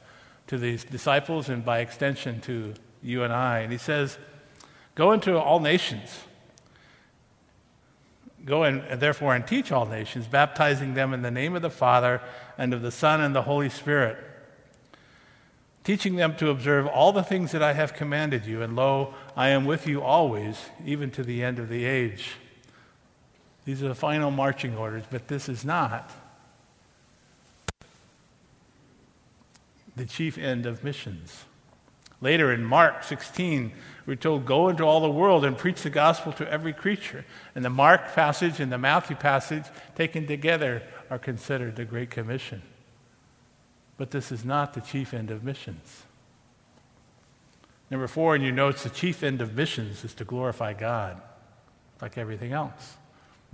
to 0.47 0.57
these 0.57 0.83
disciples 0.83 1.49
and 1.49 1.63
by 1.63 1.79
extension 1.79 2.41
to 2.41 2.73
you 3.03 3.23
and 3.23 3.33
I. 3.33 3.59
And 3.59 3.71
he 3.71 3.77
says, 3.77 4.17
Go 4.95 5.11
into 5.11 5.37
all 5.37 5.59
nations. 5.59 6.09
Go 8.45 8.63
and 8.63 8.99
therefore 8.99 9.35
and 9.35 9.45
teach 9.45 9.71
all 9.71 9.85
nations, 9.85 10.27
baptizing 10.27 10.93
them 10.93 11.13
in 11.13 11.21
the 11.21 11.31
name 11.31 11.55
of 11.55 11.61
the 11.61 11.69
Father 11.69 12.21
and 12.57 12.73
of 12.73 12.81
the 12.81 12.91
Son 12.91 13.21
and 13.21 13.35
the 13.35 13.43
Holy 13.43 13.69
Spirit, 13.69 14.17
teaching 15.83 16.15
them 16.15 16.35
to 16.37 16.49
observe 16.49 16.87
all 16.87 17.11
the 17.11 17.23
things 17.23 17.51
that 17.51 17.61
I 17.61 17.73
have 17.73 17.93
commanded 17.93 18.45
you. 18.45 18.61
And 18.61 18.75
lo, 18.75 19.13
I 19.35 19.49
am 19.49 19.65
with 19.65 19.85
you 19.85 20.01
always, 20.01 20.69
even 20.85 21.11
to 21.11 21.23
the 21.23 21.43
end 21.43 21.59
of 21.59 21.69
the 21.69 21.85
age. 21.85 22.33
These 23.65 23.83
are 23.83 23.87
the 23.87 23.95
final 23.95 24.31
marching 24.31 24.75
orders, 24.75 25.03
but 25.09 25.27
this 25.27 25.47
is 25.47 25.63
not 25.63 26.09
the 29.95 30.05
chief 30.05 30.37
end 30.37 30.65
of 30.65 30.83
missions. 30.83 31.45
Later 32.21 32.51
in 32.51 32.63
Mark 32.63 33.03
16, 33.03 33.71
we're 34.05 34.15
told, 34.15 34.45
Go 34.45 34.69
into 34.69 34.83
all 34.83 35.01
the 35.01 35.09
world 35.09 35.45
and 35.45 35.57
preach 35.57 35.83
the 35.83 35.89
gospel 35.89 36.31
to 36.33 36.49
every 36.49 36.73
creature. 36.73 37.25
And 37.55 37.63
the 37.63 37.69
Mark 37.69 38.13
passage 38.13 38.59
and 38.59 38.71
the 38.71 38.77
Matthew 38.77 39.15
passage, 39.15 39.65
taken 39.95 40.27
together, 40.27 40.81
are 41.09 41.19
considered 41.19 41.75
the 41.75 41.85
Great 41.85 42.09
Commission. 42.09 42.61
But 43.97 44.11
this 44.11 44.31
is 44.31 44.43
not 44.43 44.73
the 44.73 44.81
chief 44.81 45.13
end 45.13 45.29
of 45.29 45.43
missions. 45.43 46.03
Number 47.91 48.07
four 48.07 48.35
in 48.35 48.41
your 48.41 48.53
notes, 48.53 48.83
the 48.83 48.89
chief 48.89 49.21
end 49.21 49.41
of 49.41 49.53
missions 49.53 50.03
is 50.03 50.13
to 50.15 50.23
glorify 50.23 50.73
God, 50.73 51.21
like 52.01 52.17
everything 52.17 52.53
else. 52.53 52.95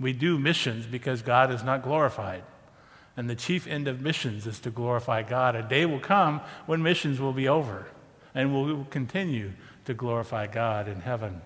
We 0.00 0.12
do 0.12 0.38
missions 0.38 0.86
because 0.86 1.22
God 1.22 1.50
is 1.50 1.64
not 1.64 1.82
glorified. 1.82 2.44
And 3.16 3.28
the 3.28 3.34
chief 3.34 3.66
end 3.66 3.88
of 3.88 4.00
missions 4.00 4.46
is 4.46 4.60
to 4.60 4.70
glorify 4.70 5.24
God. 5.24 5.56
A 5.56 5.62
day 5.62 5.84
will 5.86 5.98
come 5.98 6.40
when 6.66 6.82
missions 6.82 7.20
will 7.20 7.32
be 7.32 7.48
over 7.48 7.88
and 8.38 8.54
we 8.54 8.72
will 8.72 8.84
continue 8.84 9.50
to 9.84 9.92
glorify 9.92 10.46
God 10.46 10.86
in 10.86 11.00
heaven. 11.00 11.42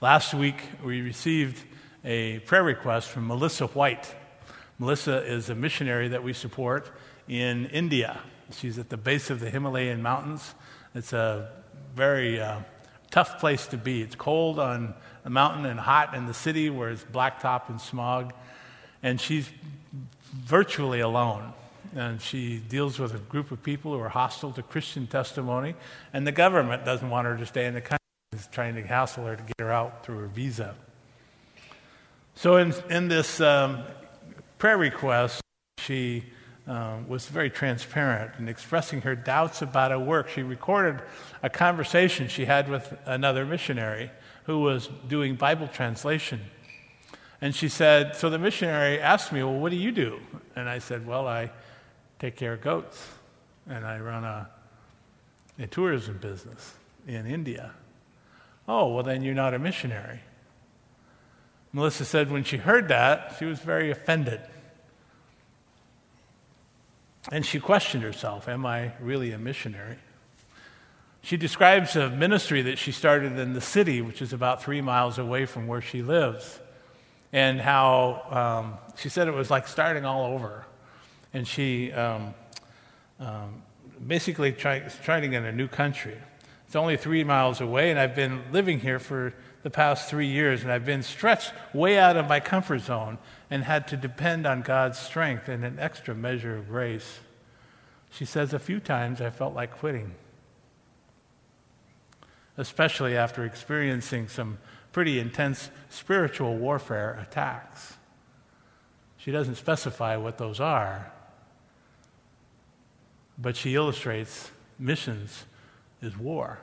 Last 0.00 0.32
week, 0.32 0.56
we 0.82 1.02
received 1.02 1.62
a 2.06 2.38
prayer 2.38 2.62
request 2.62 3.10
from 3.10 3.26
Melissa 3.26 3.66
White. 3.66 4.14
Melissa 4.78 5.22
is 5.22 5.50
a 5.50 5.54
missionary 5.54 6.08
that 6.08 6.24
we 6.24 6.32
support 6.32 6.90
in 7.28 7.66
India. 7.66 8.18
She's 8.50 8.78
at 8.78 8.88
the 8.88 8.96
base 8.96 9.28
of 9.28 9.40
the 9.40 9.50
Himalayan 9.50 10.00
mountains. 10.00 10.54
It's 10.94 11.12
a 11.12 11.50
very 11.94 12.40
uh, 12.40 12.60
tough 13.10 13.38
place 13.40 13.66
to 13.66 13.76
be. 13.76 14.00
It's 14.00 14.14
cold 14.14 14.58
on 14.58 14.94
the 15.22 15.28
mountain 15.28 15.66
and 15.66 15.78
hot 15.78 16.14
in 16.14 16.24
the 16.24 16.34
city 16.34 16.70
where 16.70 16.88
it's 16.88 17.04
blacktop 17.04 17.68
and 17.68 17.78
smog. 17.78 18.32
And 19.02 19.20
she's 19.20 19.50
virtually 20.32 21.00
alone 21.00 21.52
and 21.94 22.20
she 22.20 22.58
deals 22.58 22.98
with 22.98 23.14
a 23.14 23.18
group 23.18 23.50
of 23.50 23.62
people 23.62 23.92
who 23.92 24.00
are 24.00 24.08
hostile 24.08 24.52
to 24.52 24.62
Christian 24.62 25.06
testimony, 25.06 25.74
and 26.12 26.26
the 26.26 26.32
government 26.32 26.84
doesn't 26.84 27.10
want 27.10 27.26
her 27.26 27.36
to 27.36 27.46
stay 27.46 27.66
in 27.66 27.74
the 27.74 27.80
country. 27.80 27.96
Is 28.32 28.46
trying 28.52 28.76
to 28.76 28.82
hassle 28.82 29.26
her 29.26 29.34
to 29.34 29.42
get 29.42 29.56
her 29.58 29.72
out 29.72 30.04
through 30.06 30.18
her 30.18 30.28
visa. 30.28 30.76
So, 32.36 32.58
in, 32.58 32.72
in 32.88 33.08
this 33.08 33.40
um, 33.40 33.82
prayer 34.56 34.78
request, 34.78 35.40
she 35.78 36.22
um, 36.68 37.08
was 37.08 37.26
very 37.26 37.50
transparent 37.50 38.30
in 38.38 38.48
expressing 38.48 39.00
her 39.00 39.16
doubts 39.16 39.62
about 39.62 39.90
her 39.90 39.98
work. 39.98 40.28
She 40.28 40.44
recorded 40.44 41.02
a 41.42 41.50
conversation 41.50 42.28
she 42.28 42.44
had 42.44 42.68
with 42.68 42.96
another 43.04 43.44
missionary 43.44 44.12
who 44.44 44.60
was 44.60 44.88
doing 45.08 45.34
Bible 45.34 45.66
translation. 45.66 46.40
And 47.40 47.52
she 47.52 47.68
said, 47.68 48.14
So 48.14 48.30
the 48.30 48.38
missionary 48.38 49.00
asked 49.00 49.32
me, 49.32 49.42
Well, 49.42 49.58
what 49.58 49.70
do 49.70 49.76
you 49.76 49.90
do? 49.90 50.20
And 50.54 50.68
I 50.68 50.78
said, 50.78 51.04
Well, 51.04 51.26
I 51.26 51.50
take 52.20 52.36
care 52.36 52.52
of 52.52 52.60
goats, 52.60 53.08
and 53.68 53.84
I 53.84 53.98
run 53.98 54.24
a, 54.24 54.48
a 55.58 55.66
tourism 55.66 56.18
business 56.18 56.74
in 57.08 57.26
India. 57.26 57.72
Oh, 58.68 58.94
well, 58.94 59.02
then 59.02 59.22
you're 59.22 59.34
not 59.34 59.54
a 59.54 59.58
missionary. 59.58 60.20
Melissa 61.72 62.04
said 62.04 62.30
when 62.30 62.44
she 62.44 62.58
heard 62.58 62.88
that, 62.88 63.36
she 63.38 63.46
was 63.46 63.58
very 63.60 63.90
offended. 63.90 64.40
And 67.32 67.44
she 67.44 67.58
questioned 67.58 68.02
herself 68.02 68.48
Am 68.48 68.66
I 68.66 68.92
really 69.00 69.32
a 69.32 69.38
missionary? 69.38 69.96
She 71.22 71.36
describes 71.36 71.96
a 71.96 72.10
ministry 72.10 72.62
that 72.62 72.78
she 72.78 72.92
started 72.92 73.38
in 73.38 73.52
the 73.52 73.60
city, 73.60 74.02
which 74.02 74.20
is 74.22 74.32
about 74.32 74.62
three 74.62 74.80
miles 74.80 75.18
away 75.18 75.46
from 75.46 75.66
where 75.66 75.82
she 75.82 76.02
lives, 76.02 76.60
and 77.32 77.60
how 77.60 78.22
um, 78.30 78.96
she 78.98 79.08
said 79.08 79.28
it 79.28 79.34
was 79.34 79.50
like 79.50 79.68
starting 79.68 80.04
all 80.04 80.32
over 80.32 80.66
and 81.32 81.46
she 81.46 81.92
um, 81.92 82.34
um, 83.18 83.62
basically 84.06 84.52
try, 84.52 84.80
trying 85.02 85.22
to 85.22 85.28
get 85.28 85.44
a 85.44 85.52
new 85.52 85.68
country. 85.68 86.16
It's 86.66 86.76
only 86.76 86.96
three 86.96 87.24
miles 87.24 87.60
away, 87.60 87.90
and 87.90 87.98
I've 87.98 88.14
been 88.14 88.42
living 88.52 88.80
here 88.80 88.98
for 88.98 89.34
the 89.62 89.70
past 89.70 90.08
three 90.08 90.28
years, 90.28 90.62
and 90.62 90.72
I've 90.72 90.86
been 90.86 91.02
stretched 91.02 91.52
way 91.74 91.98
out 91.98 92.16
of 92.16 92.28
my 92.28 92.40
comfort 92.40 92.80
zone 92.80 93.18
and 93.50 93.64
had 93.64 93.88
to 93.88 93.96
depend 93.96 94.46
on 94.46 94.62
God's 94.62 94.98
strength 94.98 95.48
and 95.48 95.64
an 95.64 95.78
extra 95.78 96.14
measure 96.14 96.56
of 96.56 96.68
grace. 96.68 97.20
She 98.10 98.24
says, 98.24 98.54
A 98.54 98.58
few 98.58 98.80
times 98.80 99.20
I 99.20 99.30
felt 99.30 99.54
like 99.54 99.72
quitting, 99.72 100.14
especially 102.56 103.16
after 103.16 103.44
experiencing 103.44 104.28
some 104.28 104.58
pretty 104.92 105.18
intense 105.18 105.70
spiritual 105.88 106.56
warfare 106.56 107.18
attacks. 107.20 107.94
She 109.16 109.30
doesn't 109.30 109.56
specify 109.56 110.16
what 110.16 110.38
those 110.38 110.60
are, 110.60 111.12
but 113.40 113.56
she 113.56 113.74
illustrates 113.74 114.50
missions 114.78 115.44
is 116.02 116.16
war. 116.16 116.58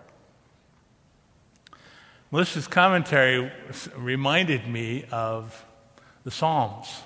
Melissa's 2.31 2.67
commentary 2.67 3.51
reminded 3.95 4.67
me 4.67 5.05
of 5.11 5.65
the 6.23 6.31
Psalms. 6.31 7.03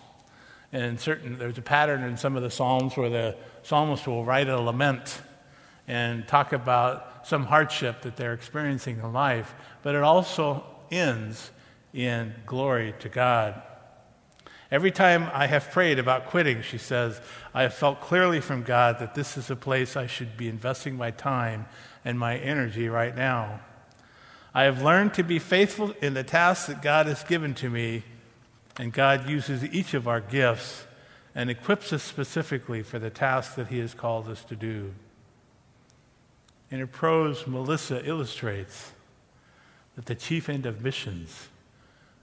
And 0.73 0.99
certain, 0.99 1.37
there's 1.37 1.57
a 1.57 1.61
pattern 1.61 2.03
in 2.03 2.17
some 2.17 2.35
of 2.35 2.43
the 2.43 2.49
Psalms 2.49 2.97
where 2.97 3.09
the 3.09 3.37
psalmist 3.61 4.07
will 4.07 4.25
write 4.25 4.49
a 4.49 4.59
lament 4.59 5.21
and 5.87 6.27
talk 6.27 6.53
about 6.53 7.27
some 7.27 7.45
hardship 7.45 8.01
that 8.01 8.15
they're 8.15 8.33
experiencing 8.33 8.97
in 8.97 9.13
life, 9.13 9.53
but 9.83 9.93
it 9.93 10.01
also 10.01 10.63
ends 10.89 11.51
in 11.93 12.33
glory 12.45 12.95
to 12.99 13.09
God. 13.09 13.61
Every 14.71 14.91
time 14.91 15.29
I 15.33 15.47
have 15.47 15.69
prayed 15.71 15.99
about 15.99 16.27
quitting, 16.27 16.61
she 16.61 16.77
says, 16.77 17.19
I 17.53 17.63
have 17.63 17.73
felt 17.73 17.99
clearly 17.99 18.39
from 18.39 18.63
God 18.63 18.99
that 18.99 19.15
this 19.15 19.35
is 19.35 19.49
a 19.49 19.55
place 19.55 19.97
I 19.97 20.07
should 20.07 20.37
be 20.37 20.47
investing 20.47 20.95
my 20.95 21.11
time 21.11 21.65
and 22.05 22.17
my 22.17 22.37
energy 22.37 22.87
right 22.87 23.13
now. 23.13 23.59
I 24.53 24.63
have 24.63 24.81
learned 24.81 25.13
to 25.15 25.23
be 25.23 25.39
faithful 25.39 25.93
in 26.01 26.13
the 26.13 26.23
tasks 26.23 26.67
that 26.67 26.81
God 26.81 27.05
has 27.07 27.23
given 27.25 27.53
to 27.55 27.69
me, 27.69 28.03
and 28.77 28.93
God 28.93 29.29
uses 29.29 29.65
each 29.65 29.93
of 29.93 30.07
our 30.07 30.21
gifts 30.21 30.85
and 31.35 31.49
equips 31.49 31.91
us 31.91 32.03
specifically 32.03 32.81
for 32.81 32.97
the 32.97 33.09
tasks 33.09 33.55
that 33.55 33.67
He 33.67 33.79
has 33.79 33.93
called 33.93 34.29
us 34.29 34.43
to 34.45 34.55
do. 34.55 34.93
In 36.69 36.79
her 36.79 36.87
prose, 36.87 37.45
Melissa 37.45 38.05
illustrates 38.07 38.93
that 39.95 40.05
the 40.05 40.15
chief 40.15 40.47
end 40.47 40.65
of 40.65 40.81
missions 40.81 41.49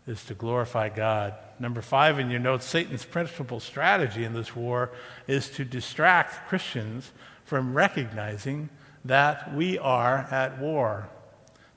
is 0.09 0.25
to 0.25 0.35
glorify 0.35 0.89
God. 0.89 1.35
Number 1.61 1.83
five 1.83 2.19
in 2.19 2.31
your 2.31 2.41
notes 2.41 2.65
Satan's 2.65 3.05
principal 3.05 3.61
strategy 3.61 4.25
in 4.25 4.33
this 4.33 4.57
war 4.57 4.91
is 5.27 5.51
to 5.51 5.65
distract 5.65 6.49
Christians 6.49 7.13
from 7.45 7.75
recognizing 7.75 8.71
that 9.05 9.55
we 9.55 9.79
are 9.79 10.27
at 10.31 10.59
war. 10.59 11.09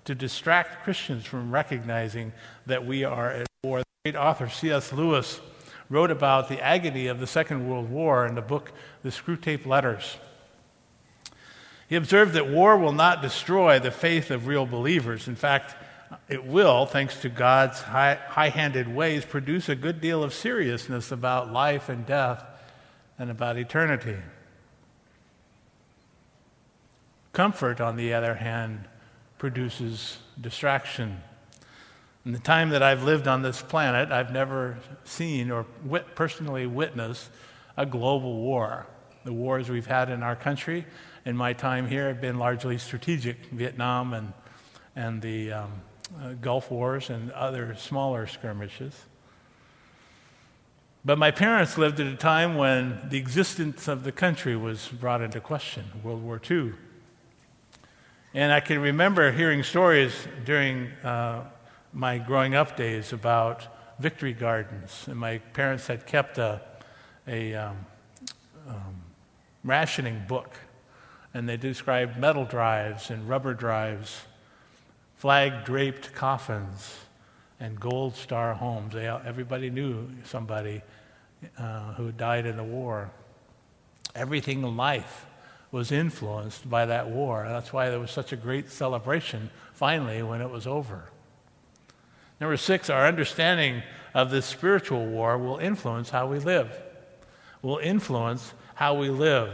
To 0.05 0.15
distract 0.15 0.83
Christians 0.83 1.25
from 1.25 1.51
recognizing 1.51 2.31
that 2.65 2.85
we 2.85 3.03
are 3.03 3.31
at 3.31 3.47
war. 3.63 3.79
The 3.79 4.11
great 4.11 4.15
author 4.15 4.49
C.S. 4.49 4.93
Lewis 4.93 5.41
wrote 5.89 6.09
about 6.09 6.47
the 6.47 6.61
agony 6.61 7.07
of 7.07 7.19
the 7.19 7.27
Second 7.27 7.69
World 7.69 7.89
War 7.89 8.25
in 8.25 8.35
the 8.35 8.41
book 8.41 8.71
The 9.03 9.09
Screwtape 9.09 9.65
Letters. 9.65 10.17
He 11.89 11.97
observed 11.97 12.33
that 12.33 12.47
war 12.47 12.77
will 12.77 12.93
not 12.93 13.21
destroy 13.21 13.77
the 13.77 13.91
faith 13.91 14.31
of 14.31 14.47
real 14.47 14.65
believers. 14.65 15.27
In 15.27 15.35
fact, 15.35 15.75
it 16.27 16.45
will, 16.45 16.85
thanks 16.85 17.21
to 17.21 17.29
God's 17.29 17.81
high 17.81 18.51
handed 18.53 18.93
ways, 18.93 19.25
produce 19.25 19.69
a 19.69 19.75
good 19.75 20.01
deal 20.01 20.23
of 20.23 20.33
seriousness 20.33 21.11
about 21.11 21.51
life 21.51 21.89
and 21.89 22.05
death 22.05 22.43
and 23.17 23.29
about 23.29 23.57
eternity. 23.57 24.17
Comfort, 27.33 27.79
on 27.79 27.95
the 27.95 28.13
other 28.13 28.35
hand, 28.35 28.87
produces 29.37 30.17
distraction. 30.39 31.21
In 32.25 32.33
the 32.33 32.39
time 32.39 32.69
that 32.69 32.83
I've 32.83 33.03
lived 33.03 33.27
on 33.27 33.41
this 33.41 33.61
planet, 33.61 34.11
I've 34.11 34.31
never 34.31 34.77
seen 35.03 35.49
or 35.49 35.65
wit- 35.83 36.15
personally 36.15 36.67
witnessed 36.67 37.29
a 37.77 37.85
global 37.85 38.41
war. 38.41 38.85
The 39.23 39.33
wars 39.33 39.69
we've 39.69 39.87
had 39.87 40.09
in 40.09 40.23
our 40.23 40.35
country 40.35 40.85
in 41.25 41.37
my 41.37 41.53
time 41.53 41.87
here 41.87 42.07
have 42.07 42.21
been 42.21 42.37
largely 42.37 42.77
strategic 42.77 43.45
Vietnam 43.45 44.13
and, 44.13 44.33
and 44.95 45.21
the 45.21 45.53
um, 45.53 45.81
uh, 46.19 46.33
Gulf 46.33 46.71
Wars 46.71 47.09
and 47.09 47.31
other 47.31 47.75
smaller 47.75 48.27
skirmishes. 48.27 49.05
But 51.03 51.17
my 51.17 51.31
parents 51.31 51.77
lived 51.77 51.99
at 51.99 52.07
a 52.07 52.15
time 52.15 52.55
when 52.55 53.01
the 53.09 53.17
existence 53.17 53.87
of 53.87 54.03
the 54.03 54.11
country 54.11 54.55
was 54.55 54.87
brought 54.87 55.21
into 55.21 55.39
question, 55.39 55.85
World 56.03 56.23
War 56.23 56.39
II. 56.49 56.73
And 58.33 58.51
I 58.51 58.59
can 58.59 58.79
remember 58.79 59.31
hearing 59.31 59.63
stories 59.63 60.13
during 60.45 60.87
uh, 61.03 61.45
my 61.91 62.17
growing 62.17 62.55
up 62.55 62.77
days 62.77 63.13
about 63.13 63.67
victory 63.99 64.33
gardens. 64.33 65.05
And 65.07 65.17
my 65.17 65.39
parents 65.39 65.87
had 65.87 66.05
kept 66.05 66.37
a, 66.37 66.61
a 67.27 67.55
um, 67.55 67.85
um, 68.67 69.01
rationing 69.63 70.23
book 70.27 70.55
and 71.33 71.47
they 71.47 71.57
described 71.57 72.17
metal 72.17 72.45
drives 72.45 73.09
and 73.09 73.27
rubber 73.27 73.53
drives, 73.53 74.21
flag 75.21 75.63
draped 75.65 76.11
coffins, 76.15 76.97
and 77.59 77.79
gold 77.79 78.15
star 78.15 78.55
homes. 78.55 78.95
They, 78.95 79.05
everybody 79.05 79.69
knew 79.69 80.09
somebody 80.23 80.81
uh, 81.59 81.93
who 81.93 82.11
died 82.11 82.47
in 82.47 82.57
the 82.57 82.63
war. 82.63 83.11
Everything 84.15 84.63
in 84.63 84.75
life 84.75 85.27
was 85.71 85.91
influenced 85.91 86.67
by 86.67 86.87
that 86.87 87.07
war. 87.07 87.45
That's 87.47 87.71
why 87.71 87.91
there 87.91 87.99
was 87.99 88.09
such 88.09 88.33
a 88.33 88.35
great 88.35 88.71
celebration 88.71 89.51
finally 89.73 90.23
when 90.23 90.41
it 90.41 90.49
was 90.49 90.65
over. 90.65 91.03
Number 92.39 92.57
six, 92.57 92.89
our 92.89 93.05
understanding 93.05 93.83
of 94.15 94.31
this 94.31 94.47
spiritual 94.47 95.05
war 95.05 95.37
will 95.37 95.59
influence 95.59 96.09
how 96.09 96.25
we 96.25 96.39
live. 96.39 96.75
Will 97.61 97.77
influence 97.77 98.55
how 98.73 98.95
we 98.95 99.09
live. 99.09 99.51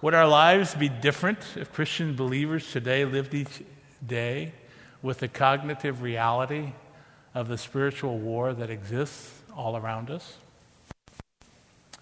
Would 0.00 0.14
our 0.14 0.26
lives 0.26 0.74
be 0.74 0.88
different 0.88 1.40
if 1.56 1.74
Christian 1.74 2.16
believers 2.16 2.72
today 2.72 3.04
lived 3.04 3.34
each 3.34 3.62
day 4.06 4.52
with 5.02 5.18
the 5.18 5.28
cognitive 5.28 6.02
reality 6.02 6.72
of 7.34 7.48
the 7.48 7.58
spiritual 7.58 8.18
war 8.18 8.52
that 8.52 8.70
exists 8.70 9.32
all 9.56 9.76
around 9.76 10.10
us? 10.10 10.36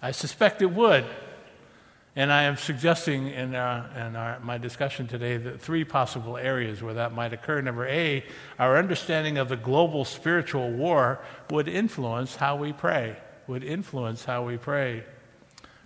I 0.01 0.11
suspect 0.11 0.61
it 0.61 0.71
would. 0.71 1.05
And 2.15 2.33
I 2.33 2.43
am 2.43 2.57
suggesting 2.57 3.27
in, 3.27 3.55
uh, 3.55 4.07
in 4.09 4.15
our, 4.15 4.39
my 4.39 4.57
discussion 4.57 5.07
today 5.07 5.37
that 5.37 5.61
three 5.61 5.85
possible 5.85 6.37
areas 6.37 6.81
where 6.81 6.95
that 6.95 7.13
might 7.13 7.31
occur. 7.31 7.61
Number 7.61 7.87
A, 7.87 8.25
our 8.57 8.77
understanding 8.77 9.37
of 9.37 9.47
the 9.47 9.55
global 9.55 10.03
spiritual 10.03 10.71
war 10.71 11.21
would 11.49 11.67
influence 11.67 12.35
how 12.35 12.55
we 12.55 12.73
pray, 12.73 13.15
would 13.47 13.63
influence 13.63 14.25
how 14.25 14.43
we 14.43 14.57
pray. 14.57 15.03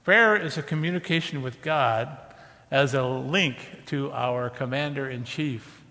Prayer 0.03 0.35
is 0.35 0.57
a 0.57 0.63
communication 0.63 1.41
with 1.43 1.61
God 1.61 2.17
as 2.71 2.93
a 2.93 3.05
link 3.05 3.57
to 3.87 4.11
our 4.11 4.49
commander 4.49 5.07
in 5.07 5.25
chief. 5.25 5.82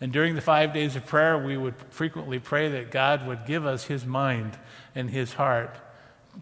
And 0.00 0.12
during 0.12 0.34
the 0.34 0.40
five 0.40 0.72
days 0.72 0.96
of 0.96 1.06
prayer, 1.06 1.38
we 1.38 1.56
would 1.56 1.74
frequently 1.90 2.38
pray 2.38 2.68
that 2.70 2.90
God 2.90 3.26
would 3.26 3.44
give 3.44 3.66
us 3.66 3.84
his 3.84 4.06
mind 4.06 4.58
and 4.94 5.10
his 5.10 5.34
heart 5.34 5.76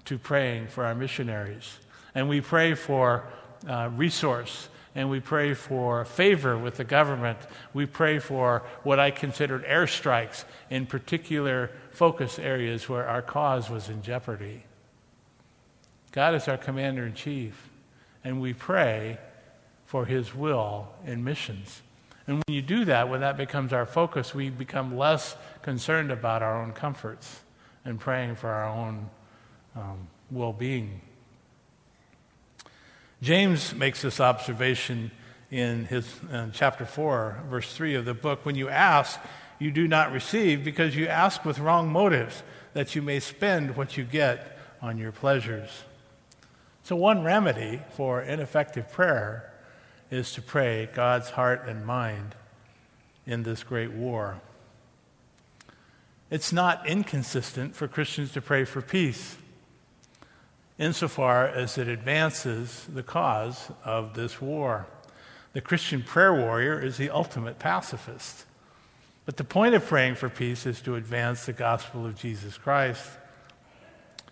to 0.05 0.18
praying 0.18 0.68
for 0.68 0.85
our 0.85 0.94
missionaries. 0.94 1.79
And 2.14 2.29
we 2.29 2.40
pray 2.40 2.75
for 2.75 3.25
uh, 3.68 3.90
resource 3.94 4.68
and 4.94 5.11
we 5.11 5.21
pray 5.21 5.55
for 5.55 6.05
favor 6.05 6.57
with 6.57 6.77
the 6.77 6.85
government. 6.85 7.38
We 7.73 7.87
pray 7.87 8.18
for 8.18 8.64
what 8.83 8.99
I 8.99 9.11
considered 9.11 9.64
airstrikes 9.64 10.44
in 10.71 10.87
particular 10.87 11.71
focus 11.92 12.38
areas 12.38 12.88
where 12.88 13.07
our 13.07 13.23
cause 13.23 13.71
was 13.71 13.88
in 13.88 14.03
jeopardy. 14.03 14.64
God 16.11 16.35
is 16.35 16.49
our 16.49 16.57
commander 16.57 17.07
in 17.07 17.14
chief, 17.14 17.68
and 18.25 18.40
we 18.40 18.55
pray 18.55 19.18
for 19.85 20.05
his 20.05 20.35
will 20.35 20.88
in 21.07 21.23
missions. 21.23 21.83
And 22.29 22.43
when 22.47 22.55
you 22.55 22.61
do 22.61 22.85
that, 22.85 23.09
when 23.09 23.23
that 23.23 23.38
becomes 23.38 23.73
our 23.73 23.87
focus, 23.87 24.35
we 24.35 24.51
become 24.51 24.99
less 24.99 25.35
concerned 25.62 26.12
about 26.12 26.43
our 26.43 26.62
own 26.62 26.73
comforts 26.73 27.41
and 27.87 27.99
praying 27.99 28.37
for 28.37 28.51
our 28.51 28.69
own 28.69 29.09
um, 29.75 30.09
well 30.31 30.53
being. 30.53 31.01
James 33.23 33.75
makes 33.75 34.03
this 34.03 34.21
observation 34.21 35.11
in 35.51 35.87
his 35.87 36.07
in 36.31 36.53
chapter 36.53 36.85
4, 36.85 37.45
verse 37.49 37.73
3 37.73 37.95
of 37.95 38.05
the 38.05 38.12
book. 38.12 38.45
When 38.45 38.57
you 38.57 38.69
ask, 38.69 39.19
you 39.59 39.71
do 39.71 39.88
not 39.88 40.12
receive 40.12 40.62
because 40.62 40.95
you 40.95 41.07
ask 41.07 41.47
with 41.47 41.59
wrong 41.59 41.88
motives, 41.91 42.43
that 42.75 42.95
you 42.95 43.01
may 43.01 43.21
spend 43.21 43.75
what 43.75 43.97
you 43.97 44.05
get 44.05 44.59
on 44.83 44.99
your 44.99 45.12
pleasures. 45.12 45.71
So, 46.83 46.95
one 46.95 47.25
remedy 47.25 47.81
for 47.97 48.21
ineffective 48.21 48.93
prayer 48.93 49.51
is 50.11 50.33
to 50.33 50.42
pray 50.42 50.88
God's 50.94 51.31
heart 51.31 51.66
and 51.66 51.85
mind 51.85 52.35
in 53.27 53.42
this 53.42 53.62
great 53.62 53.92
war. 53.92 54.40
It's 56.31 56.53
not 56.53 56.87
inconsistent 56.87 57.75
for 57.75 57.88
Christians 57.88 58.33
to 58.33 58.40
pray 58.40 58.64
for 58.64 58.83
peace 58.83 59.37
insofar 60.79 61.47
as 61.47 61.77
it 61.77 61.88
advances 61.88 62.87
the 62.92 63.03
cause 63.03 63.71
of 63.85 64.14
this 64.14 64.40
war. 64.40 64.87
The 65.53 65.61
Christian 65.61 66.03
prayer 66.03 66.33
warrior 66.33 66.79
is 66.79 66.99
the 66.99 67.11
ultimate 67.11 67.59
pacifist. 67.59 68.44
But 69.27 69.37
the 69.37 69.44
point 69.44 69.75
of 69.75 69.85
praying 69.85 70.14
for 70.14 70.29
peace 70.29 70.66
is 70.66 70.81
to 70.83 70.94
advance 70.94 71.47
the 71.47 71.53
gospel 71.53 72.07
of 72.07 72.14
Jesus 72.14 72.57
Christ. 72.57 73.11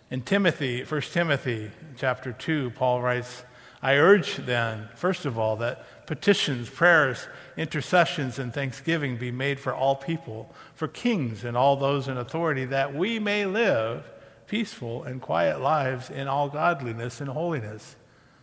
In 0.09 0.21
Timothy, 0.21 0.83
1 0.83 1.01
Timothy 1.01 1.69
chapter 1.97 2.31
2, 2.31 2.71
Paul 2.71 3.01
writes, 3.01 3.43
I 3.81 3.95
urge 3.95 4.37
then, 4.37 4.89
first 4.95 5.25
of 5.25 5.37
all, 5.37 5.55
that 5.57 6.07
petitions, 6.07 6.69
prayers, 6.69 7.27
intercessions, 7.55 8.39
and 8.39 8.53
thanksgiving 8.53 9.17
be 9.17 9.31
made 9.31 9.59
for 9.59 9.73
all 9.73 9.95
people, 9.95 10.53
for 10.73 10.87
kings 10.87 11.43
and 11.43 11.55
all 11.55 11.75
those 11.75 12.07
in 12.07 12.17
authority, 12.17 12.65
that 12.65 12.95
we 12.95 13.19
may 13.19 13.45
live 13.45 14.03
peaceful 14.47 15.03
and 15.03 15.21
quiet 15.21 15.61
lives 15.61 16.09
in 16.09 16.27
all 16.27 16.49
godliness 16.49 17.21
and 17.21 17.29
holiness, 17.29 17.95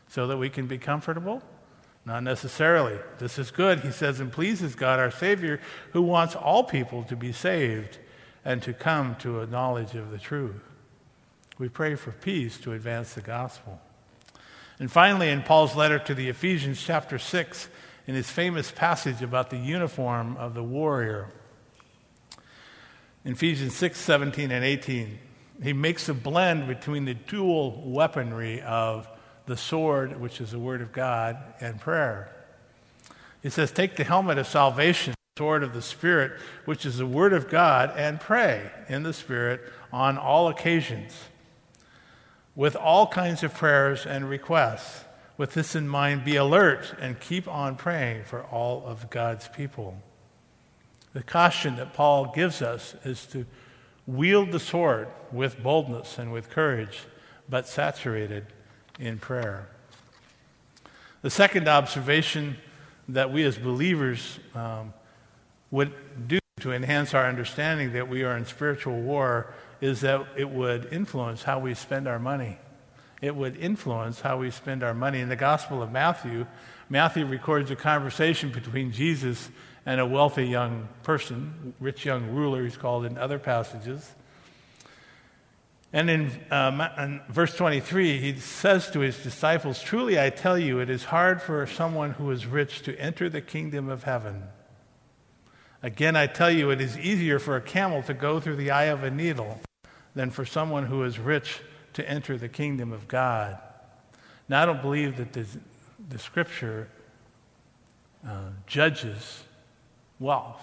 so 0.07 0.27
that 0.27 0.37
we 0.37 0.49
can 0.49 0.67
be 0.67 0.79
comfortable? 0.79 1.43
Not 2.05 2.23
necessarily. 2.23 2.99
This 3.19 3.39
is 3.39 3.51
good, 3.51 3.81
he 3.81 3.91
says, 3.91 4.21
and 4.21 4.31
pleases 4.31 4.75
God 4.75 5.01
our 5.01 5.11
Savior, 5.11 5.61
who 5.93 6.03
wants 6.03 6.37
all 6.37 6.63
people 6.63 7.03
to 7.05 7.17
be 7.17 7.33
saved 7.33 7.99
and 8.45 8.63
to 8.63 8.75
come 8.75 9.17
to 9.17 9.41
a 9.41 9.47
knowledge 9.47 9.95
of 9.95 10.11
the 10.11 10.19
truth. 10.19 10.63
We 11.59 11.69
pray 11.69 11.95
for 11.95 12.13
peace 12.13 12.59
to 12.59 12.73
advance 12.73 13.15
the 13.15 13.23
gospel. 13.23 13.81
And 14.79 14.91
finally, 14.91 15.31
in 15.31 15.43
Paul's 15.43 15.77
letter 15.77 15.99
to 16.01 16.15
the 16.15 16.29
Ephesians, 16.29 16.83
chapter 16.83 17.19
6, 17.19 17.69
in 18.07 18.15
his 18.15 18.31
famous 18.31 18.71
passage 18.71 19.23
about 19.23 19.51
the 19.51 19.57
uniform 19.57 20.37
of 20.37 20.55
the 20.55 20.63
warrior, 20.63 21.29
in 23.25 23.33
Ephesians 23.33 23.75
6 23.75 23.99
17 23.99 24.51
and 24.51 24.65
18, 24.65 25.19
he 25.63 25.73
makes 25.73 26.09
a 26.09 26.15
blend 26.15 26.67
between 26.67 27.05
the 27.05 27.15
dual 27.15 27.83
weaponry 27.87 28.61
of 28.63 29.09
the 29.47 29.57
sword, 29.57 30.21
which 30.21 30.41
is 30.41 30.51
the 30.51 30.59
word 30.59 30.83
of 30.83 30.93
God, 30.93 31.37
and 31.61 31.81
prayer. 31.81 32.31
He 33.43 33.51
says, 33.51 33.71
Take 33.71 33.97
the 33.97 34.05
helmet 34.05 34.39
of 34.39 34.47
salvation, 34.47 35.15
sword 35.39 35.63
of 35.63 35.73
the 35.73 35.83
Spirit, 35.83 36.41
which 36.65 36.85
is 36.85 36.99
the 36.99 37.07
word 37.07 37.33
of 37.33 37.49
God, 37.49 37.93
and 37.97 38.21
pray 38.21 38.71
in 38.89 39.05
the 39.05 39.13
Spirit 39.13 39.61
on 39.93 40.19
all 40.19 40.49
occasions 40.49 41.15
with 42.57 42.77
all 42.77 43.07
kinds 43.07 43.43
of 43.43 43.55
prayers 43.55 44.07
and 44.07 44.29
requests. 44.29 45.05
With 45.37 45.55
this 45.55 45.75
in 45.75 45.89
mind, 45.89 46.25
be 46.25 46.37
alert 46.37 46.95
and 47.01 47.19
keep 47.19 47.49
on 47.49 47.77
praying 47.77 48.25
for 48.25 48.43
all 48.45 48.85
of 48.87 49.11
God's 49.11 49.49
people. 49.49 50.01
The 51.13 51.23
caution 51.23 51.77
that 51.77 51.93
Paul 51.93 52.33
gives 52.35 52.63
us 52.63 52.95
is 53.05 53.27
to 53.27 53.45
wield 54.07 54.53
the 54.53 54.61
sword 54.61 55.09
with 55.33 55.63
boldness 55.63 56.19
and 56.19 56.33
with 56.33 56.51
courage, 56.51 57.01
but 57.49 57.67
saturated 57.67 58.47
in 58.99 59.19
prayer. 59.19 59.69
The 61.23 61.31
second 61.31 61.69
observation 61.69 62.57
that 63.09 63.33
we 63.33 63.45
as 63.45 63.59
believers 63.59 64.39
um, 64.55 64.93
would 65.71 65.93
do 66.29 66.39
to 66.65 66.73
enhance 66.73 67.13
our 67.13 67.27
understanding 67.27 67.93
that 67.93 68.09
we 68.09 68.23
are 68.23 68.39
in 68.39 68.47
spiritual 68.47 68.99
war 68.99 69.53
is 69.83 70.01
that 70.01 70.27
it 70.35 70.49
would 70.49 70.91
influence 70.91 71.43
how 71.43 71.59
we 71.59 71.75
spend 71.75 72.09
our 72.09 72.19
money. 72.19 72.57
It 73.21 73.37
would 73.37 73.59
influence 73.59 74.23
how 74.23 74.39
we 74.39 74.51
spend 74.51 74.83
our 74.83 74.95
money. 74.95 75.21
In 75.21 75.29
the 75.29 75.37
Gospel 75.37 75.83
of 75.83 75.93
Matthew, 75.93 76.47
Matthew 76.89 77.27
records 77.27 77.71
a 77.71 77.77
conversation 77.77 78.51
between 78.51 78.93
Jesus 78.93 79.51
and 79.85 80.01
a 80.01 80.07
wealthy 80.07 80.47
young 80.47 80.89
person, 81.03 81.75
rich 81.81 82.07
young 82.07 82.31
ruler, 82.31 82.65
he's 82.65 82.79
called 82.79 83.05
in 83.05 83.19
other 83.19 83.39
passages. 83.39 84.11
And 85.93 86.09
in, 86.09 86.31
um, 86.51 86.81
in, 86.81 87.21
verse 87.29 87.55
23, 87.55 88.21
he 88.21 88.37
says 88.39 88.91
to 88.93 89.01
his 89.01 89.23
disciples, 89.23 89.83
Truly 89.83 90.19
I 90.19 90.31
tell 90.31 90.59
you, 90.59 90.79
it 90.79 90.89
is 90.89 91.05
hard 91.05 91.43
for 91.43 91.67
someone 91.67 92.13
who 92.13 92.31
is 92.31 92.47
rich 92.47 92.81
to 92.85 92.99
enter 92.99 93.29
the 93.29 93.43
kingdom 93.43 93.91
of 93.91 94.05
heaven. 94.05 94.45
Again, 95.85 96.17
I 96.17 96.27
tell 96.27 96.51
you, 96.51 96.71
it 96.71 96.81
is 96.81 96.97
easier 96.97 97.39
for 97.39 97.57
a 97.57 97.61
camel 97.61 98.03
to 98.05 98.15
go 98.15 98.41
through 98.41 98.57
the 98.57 98.71
eye 98.71 98.85
of 98.85 99.05
a 99.05 99.11
needle 99.11 99.61
than 100.15 100.31
for 100.31 100.47
someone 100.47 100.87
who 100.87 101.05
is 101.05 101.19
rich 101.19 101.61
to 101.93 102.09
enter 102.09 102.39
the 102.39 102.49
kingdom 102.49 102.91
of 102.91 103.07
God. 103.07 103.59
Now, 104.49 104.63
I 104.63 104.67
don't 104.67 104.81
believe 104.81 105.19
that 105.19 105.35
the, 105.35 105.45
the 106.09 106.19
scripture 106.19 106.89
uh, 108.27 108.49
judges 108.67 109.45
wealth. 110.19 110.63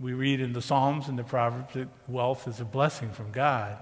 We 0.00 0.12
read 0.12 0.40
in 0.40 0.54
the 0.54 0.62
Psalms 0.62 1.06
and 1.06 1.16
the 1.16 1.22
Proverbs 1.22 1.74
that 1.74 1.86
wealth 2.08 2.48
is 2.48 2.58
a 2.58 2.64
blessing 2.64 3.12
from 3.12 3.30
God. 3.30 3.76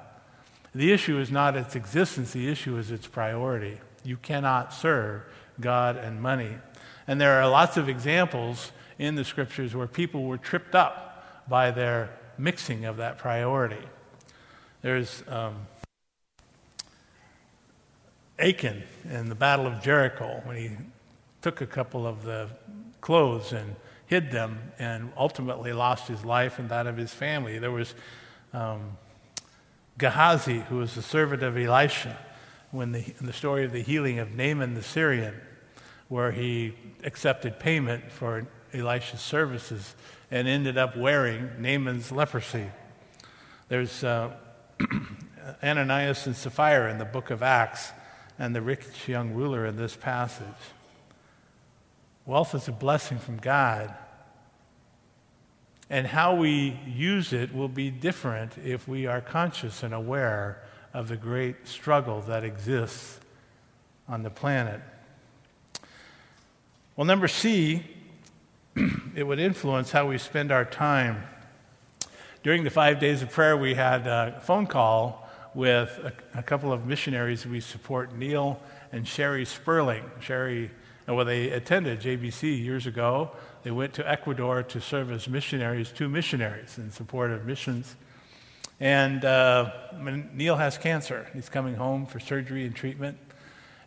The 0.74 0.92
issue 0.92 1.18
is 1.18 1.30
not 1.30 1.56
its 1.56 1.74
existence, 1.74 2.32
the 2.32 2.50
issue 2.50 2.76
is 2.76 2.90
its 2.90 3.06
priority. 3.06 3.80
You 4.04 4.18
cannot 4.18 4.74
serve 4.74 5.22
God 5.58 5.96
and 5.96 6.20
money. 6.20 6.58
And 7.06 7.18
there 7.18 7.40
are 7.40 7.48
lots 7.48 7.78
of 7.78 7.88
examples 7.88 8.72
in 8.98 9.14
the 9.14 9.24
scriptures 9.24 9.74
where 9.74 9.86
people 9.86 10.24
were 10.24 10.38
tripped 10.38 10.74
up 10.74 11.44
by 11.48 11.70
their 11.70 12.10
mixing 12.38 12.84
of 12.84 12.96
that 12.96 13.18
priority. 13.18 13.84
There's 14.82 15.22
um, 15.28 15.66
Achan 18.38 18.82
in 19.10 19.28
the 19.28 19.34
Battle 19.34 19.66
of 19.66 19.82
Jericho 19.82 20.40
when 20.44 20.56
he 20.56 20.70
took 21.42 21.60
a 21.60 21.66
couple 21.66 22.06
of 22.06 22.24
the 22.24 22.48
clothes 23.00 23.52
and 23.52 23.76
hid 24.06 24.30
them 24.30 24.58
and 24.78 25.12
ultimately 25.16 25.72
lost 25.72 26.08
his 26.08 26.24
life 26.24 26.58
and 26.58 26.68
that 26.68 26.86
of 26.86 26.96
his 26.96 27.12
family. 27.12 27.58
There 27.58 27.70
was 27.70 27.94
um, 28.52 28.96
Gehazi, 29.98 30.60
who 30.68 30.78
was 30.78 30.94
the 30.94 31.02
servant 31.02 31.42
of 31.42 31.56
Elisha, 31.56 32.18
when 32.70 32.92
the, 32.92 33.14
in 33.18 33.26
the 33.26 33.32
story 33.32 33.64
of 33.64 33.72
the 33.72 33.82
healing 33.82 34.18
of 34.18 34.34
Naaman 34.34 34.74
the 34.74 34.82
Syrian, 34.82 35.34
where 36.08 36.30
he 36.30 36.74
accepted 37.04 37.58
payment 37.58 38.10
for 38.10 38.46
Elisha's 38.72 39.20
services 39.20 39.94
and 40.30 40.48
ended 40.48 40.76
up 40.76 40.96
wearing 40.96 41.50
Naaman's 41.58 42.10
leprosy. 42.10 42.66
There's 43.68 44.02
uh, 44.02 44.32
Ananias 45.62 46.26
and 46.26 46.36
Sapphira 46.36 46.90
in 46.90 46.98
the 46.98 47.04
book 47.04 47.30
of 47.30 47.42
Acts, 47.42 47.92
and 48.38 48.54
the 48.54 48.60
rich 48.60 49.08
young 49.08 49.32
ruler 49.32 49.66
in 49.66 49.76
this 49.76 49.96
passage. 49.96 50.46
Wealth 52.26 52.54
is 52.54 52.68
a 52.68 52.72
blessing 52.72 53.18
from 53.18 53.38
God. 53.38 53.94
And 55.88 56.06
how 56.06 56.34
we 56.34 56.78
use 56.86 57.32
it 57.32 57.54
will 57.54 57.68
be 57.68 57.90
different 57.90 58.58
if 58.58 58.88
we 58.88 59.06
are 59.06 59.20
conscious 59.20 59.84
and 59.84 59.94
aware 59.94 60.62
of 60.92 61.08
the 61.08 61.16
great 61.16 61.68
struggle 61.68 62.20
that 62.22 62.42
exists 62.42 63.20
on 64.08 64.22
the 64.22 64.30
planet. 64.30 64.80
Well, 66.96 67.04
number 67.04 67.28
C, 67.28 67.84
it 69.14 69.26
would 69.26 69.38
influence 69.38 69.90
how 69.90 70.06
we 70.06 70.18
spend 70.18 70.52
our 70.52 70.64
time. 70.64 71.22
During 72.42 72.64
the 72.64 72.70
five 72.70 73.00
days 73.00 73.22
of 73.22 73.30
prayer, 73.30 73.56
we 73.56 73.74
had 73.74 74.06
a 74.06 74.40
phone 74.44 74.66
call 74.66 75.28
with 75.54 75.98
a, 76.04 76.38
a 76.38 76.42
couple 76.42 76.72
of 76.72 76.86
missionaries 76.86 77.46
we 77.46 77.60
support, 77.60 78.14
Neil 78.14 78.60
and 78.92 79.08
Sherry 79.08 79.44
Sperling. 79.44 80.04
Sherry 80.20 80.70
and 81.06 81.16
when 81.16 81.26
they 81.26 81.50
attended 81.50 82.00
JBC 82.00 82.62
years 82.62 82.86
ago, 82.86 83.30
they 83.62 83.70
went 83.70 83.94
to 83.94 84.08
Ecuador 84.08 84.62
to 84.64 84.80
serve 84.80 85.10
as 85.10 85.28
missionaries, 85.28 85.92
two 85.92 86.08
missionaries 86.08 86.78
in 86.78 86.90
support 86.90 87.30
of 87.30 87.46
missions. 87.46 87.96
And 88.80 89.24
uh, 89.24 89.70
Neil 90.32 90.56
has 90.56 90.76
cancer. 90.76 91.28
He's 91.32 91.48
coming 91.48 91.76
home 91.76 92.06
for 92.06 92.20
surgery 92.20 92.66
and 92.66 92.74
treatment. 92.74 93.18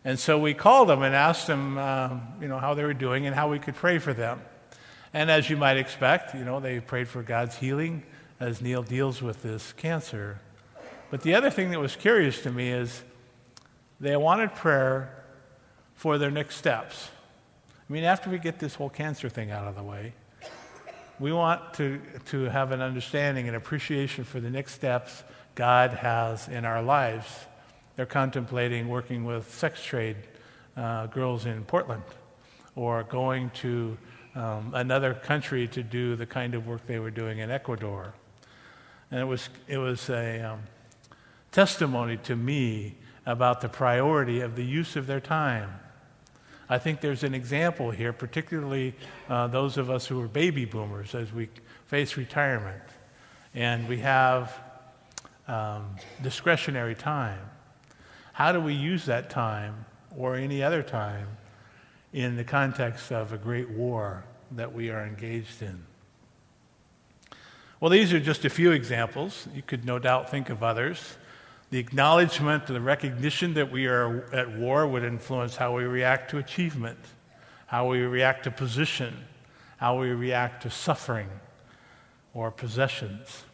And 0.04 0.18
so 0.18 0.38
we 0.38 0.54
called 0.54 0.88
them 0.88 1.02
and 1.02 1.14
asked 1.14 1.46
them, 1.46 1.76
uh, 1.76 2.18
you 2.40 2.48
know, 2.48 2.58
how 2.58 2.74
they 2.74 2.84
were 2.84 2.94
doing 2.94 3.26
and 3.26 3.34
how 3.36 3.50
we 3.50 3.58
could 3.58 3.74
pray 3.74 3.98
for 3.98 4.14
them. 4.14 4.40
And 5.12 5.30
as 5.30 5.50
you 5.50 5.56
might 5.56 5.76
expect, 5.76 6.34
you 6.34 6.44
know, 6.44 6.60
they 6.60 6.78
prayed 6.80 7.08
for 7.08 7.22
God's 7.22 7.56
healing 7.56 8.04
as 8.38 8.60
Neil 8.62 8.82
deals 8.82 9.20
with 9.20 9.42
this 9.42 9.72
cancer. 9.72 10.40
But 11.10 11.22
the 11.22 11.34
other 11.34 11.50
thing 11.50 11.70
that 11.70 11.80
was 11.80 11.96
curious 11.96 12.42
to 12.42 12.50
me 12.50 12.70
is 12.70 13.02
they 13.98 14.16
wanted 14.16 14.54
prayer 14.54 15.24
for 15.94 16.16
their 16.16 16.30
next 16.30 16.56
steps. 16.56 17.10
I 17.88 17.92
mean, 17.92 18.04
after 18.04 18.30
we 18.30 18.38
get 18.38 18.60
this 18.60 18.76
whole 18.76 18.88
cancer 18.88 19.28
thing 19.28 19.50
out 19.50 19.66
of 19.66 19.74
the 19.74 19.82
way, 19.82 20.14
we 21.18 21.32
want 21.32 21.74
to, 21.74 22.00
to 22.26 22.44
have 22.44 22.70
an 22.70 22.80
understanding 22.80 23.48
and 23.48 23.56
appreciation 23.56 24.24
for 24.24 24.40
the 24.40 24.48
next 24.48 24.74
steps 24.74 25.24
God 25.54 25.92
has 25.92 26.48
in 26.48 26.64
our 26.64 26.82
lives. 26.82 27.26
They're 27.96 28.06
contemplating 28.06 28.88
working 28.88 29.24
with 29.24 29.52
sex 29.52 29.84
trade 29.84 30.16
uh, 30.76 31.08
girls 31.08 31.44
in 31.44 31.64
Portland 31.64 32.04
or 32.76 33.02
going 33.02 33.50
to 33.56 33.98
um, 34.34 34.72
another 34.74 35.14
country 35.14 35.66
to 35.68 35.82
do 35.82 36.16
the 36.16 36.26
kind 36.26 36.54
of 36.54 36.66
work 36.66 36.86
they 36.86 36.98
were 36.98 37.10
doing 37.10 37.38
in 37.38 37.50
Ecuador. 37.50 38.14
And 39.10 39.20
it 39.20 39.24
was, 39.24 39.48
it 39.66 39.78
was 39.78 40.08
a 40.08 40.40
um, 40.40 40.60
testimony 41.50 42.16
to 42.18 42.36
me 42.36 42.96
about 43.26 43.60
the 43.60 43.68
priority 43.68 44.40
of 44.40 44.56
the 44.56 44.64
use 44.64 44.96
of 44.96 45.06
their 45.06 45.20
time. 45.20 45.70
I 46.68 46.78
think 46.78 47.00
there's 47.00 47.24
an 47.24 47.34
example 47.34 47.90
here, 47.90 48.12
particularly 48.12 48.94
uh, 49.28 49.48
those 49.48 49.76
of 49.76 49.90
us 49.90 50.06
who 50.06 50.20
are 50.22 50.28
baby 50.28 50.64
boomers 50.64 51.14
as 51.16 51.32
we 51.32 51.48
face 51.86 52.16
retirement. 52.16 52.82
And 53.54 53.88
we 53.88 53.98
have 53.98 54.56
um, 55.48 55.96
discretionary 56.22 56.94
time. 56.94 57.40
How 58.32 58.52
do 58.52 58.60
we 58.60 58.74
use 58.74 59.04
that 59.06 59.28
time 59.28 59.84
or 60.16 60.36
any 60.36 60.62
other 60.62 60.82
time 60.82 61.26
in 62.12 62.36
the 62.36 62.44
context 62.44 63.12
of 63.12 63.32
a 63.32 63.38
great 63.38 63.70
war 63.70 64.24
that 64.52 64.72
we 64.72 64.90
are 64.90 65.04
engaged 65.04 65.62
in? 65.62 65.84
Well, 67.78 67.90
these 67.90 68.12
are 68.12 68.20
just 68.20 68.44
a 68.44 68.50
few 68.50 68.72
examples. 68.72 69.48
You 69.54 69.62
could 69.62 69.84
no 69.84 69.98
doubt 69.98 70.30
think 70.30 70.50
of 70.50 70.62
others. 70.62 71.16
The 71.70 71.78
acknowledgement, 71.78 72.66
the 72.66 72.80
recognition 72.80 73.54
that 73.54 73.70
we 73.70 73.86
are 73.86 74.28
at 74.34 74.50
war 74.58 74.86
would 74.86 75.04
influence 75.04 75.56
how 75.56 75.76
we 75.76 75.84
react 75.84 76.30
to 76.30 76.38
achievement, 76.38 76.98
how 77.66 77.88
we 77.88 78.00
react 78.00 78.44
to 78.44 78.50
position, 78.50 79.16
how 79.76 79.98
we 79.98 80.10
react 80.10 80.64
to 80.64 80.70
suffering 80.70 81.28
or 82.34 82.50
possessions. 82.50 83.44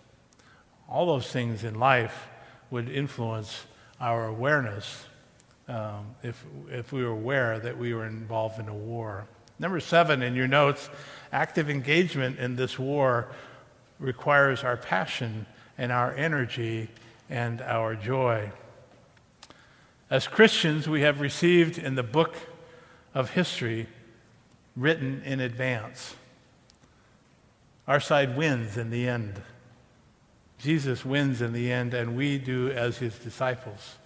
All 0.89 1.07
those 1.07 1.31
things 1.31 1.63
in 1.63 1.79
life 1.79 2.29
would 2.71 2.89
influence 2.89 3.67
our 4.01 4.27
awareness 4.27 5.06
um, 5.69 6.15
if, 6.23 6.45
if 6.71 6.93
we 6.93 7.03
were 7.03 7.11
aware 7.11 7.59
that 7.59 7.77
we 7.77 7.93
were 7.93 8.07
involved 8.07 8.59
in 8.61 8.69
a 8.69 8.75
war. 8.75 9.27
Number 9.59 9.81
seven 9.81 10.23
in 10.23 10.35
your 10.35 10.49
notes 10.49 10.91
active 11.33 11.69
engagement 11.69 12.39
in 12.39 12.57
this 12.57 12.79
war 12.79 13.29
requires 13.99 14.63
our 14.63 14.77
passion 14.77 15.47
and 15.79 15.91
our 15.91 16.15
energy 16.15 16.89
and 17.29 17.61
our 17.63 17.95
joy. 17.95 18.51
As 20.09 20.29
Christians, 20.29 20.89
we 20.89 21.01
have 21.01 21.21
received 21.21 21.79
in 21.79 21.97
the 21.97 22.03
book 22.03 22.37
of 23.15 23.31
history 23.31 23.89
written 24.77 25.23
in 25.25 25.41
advance. 25.41 26.15
Our 27.89 27.99
side 27.99 28.37
wins 28.37 28.77
in 28.77 28.91
the 28.91 29.09
end. 29.09 29.41
Jesus 30.59 31.05
wins 31.05 31.43
in 31.43 31.53
the 31.53 31.73
end, 31.73 31.93
and 31.93 32.17
we 32.17 32.39
do 32.39 32.71
as 32.71 32.99
his 32.99 33.19
disciples. 33.19 33.97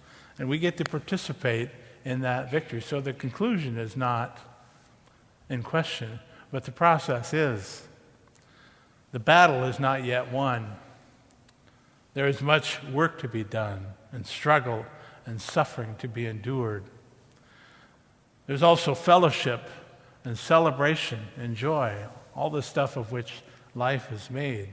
And 0.41 0.49
we 0.49 0.57
get 0.57 0.75
to 0.77 0.83
participate 0.83 1.69
in 2.03 2.21
that 2.21 2.49
victory. 2.49 2.81
So 2.81 2.99
the 2.99 3.13
conclusion 3.13 3.77
is 3.77 3.95
not 3.95 4.39
in 5.49 5.61
question, 5.61 6.19
but 6.51 6.63
the 6.63 6.71
process 6.71 7.31
is. 7.31 7.83
The 9.11 9.19
battle 9.19 9.65
is 9.65 9.79
not 9.79 10.03
yet 10.03 10.31
won. 10.31 10.77
There 12.15 12.27
is 12.27 12.41
much 12.41 12.83
work 12.85 13.19
to 13.19 13.27
be 13.27 13.43
done, 13.43 13.85
and 14.11 14.25
struggle 14.25 14.83
and 15.27 15.39
suffering 15.39 15.93
to 15.99 16.07
be 16.07 16.25
endured. 16.25 16.85
There's 18.47 18.63
also 18.63 18.95
fellowship 18.95 19.69
and 20.25 20.35
celebration 20.35 21.19
and 21.37 21.55
joy, 21.55 21.95
all 22.35 22.49
the 22.49 22.63
stuff 22.63 22.97
of 22.97 23.11
which 23.11 23.43
life 23.75 24.11
is 24.11 24.31
made. 24.31 24.69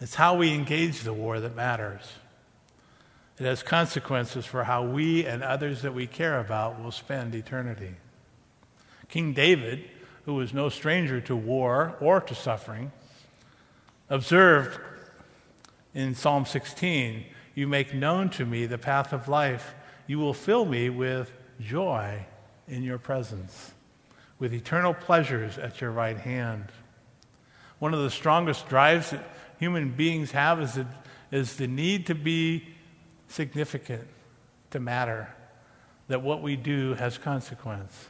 It's 0.00 0.16
how 0.16 0.34
we 0.34 0.52
engage 0.52 1.02
the 1.02 1.12
war 1.12 1.38
that 1.38 1.54
matters. 1.54 2.02
It 3.42 3.46
has 3.46 3.64
consequences 3.64 4.46
for 4.46 4.62
how 4.62 4.84
we 4.84 5.26
and 5.26 5.42
others 5.42 5.82
that 5.82 5.92
we 5.92 6.06
care 6.06 6.38
about 6.38 6.80
will 6.80 6.92
spend 6.92 7.34
eternity. 7.34 7.96
King 9.08 9.32
David, 9.32 9.90
who 10.26 10.34
was 10.34 10.54
no 10.54 10.68
stranger 10.68 11.20
to 11.22 11.34
war 11.34 11.96
or 12.00 12.20
to 12.20 12.36
suffering, 12.36 12.92
observed 14.08 14.78
in 15.92 16.14
Psalm 16.14 16.46
16 16.46 17.24
You 17.56 17.66
make 17.66 17.92
known 17.92 18.30
to 18.30 18.46
me 18.46 18.66
the 18.66 18.78
path 18.78 19.12
of 19.12 19.26
life. 19.26 19.74
You 20.06 20.20
will 20.20 20.34
fill 20.34 20.64
me 20.64 20.88
with 20.88 21.32
joy 21.60 22.24
in 22.68 22.84
your 22.84 22.98
presence, 22.98 23.72
with 24.38 24.54
eternal 24.54 24.94
pleasures 24.94 25.58
at 25.58 25.80
your 25.80 25.90
right 25.90 26.16
hand. 26.16 26.66
One 27.80 27.92
of 27.92 28.04
the 28.04 28.10
strongest 28.10 28.68
drives 28.68 29.10
that 29.10 29.24
human 29.58 29.90
beings 29.90 30.30
have 30.30 30.60
is 30.60 30.74
the, 30.74 30.86
is 31.32 31.56
the 31.56 31.66
need 31.66 32.06
to 32.06 32.14
be 32.14 32.68
significant, 33.32 34.06
to 34.70 34.80
matter, 34.80 35.34
that 36.08 36.22
what 36.22 36.42
we 36.42 36.56
do 36.56 36.94
has 36.94 37.18
consequence. 37.18 38.08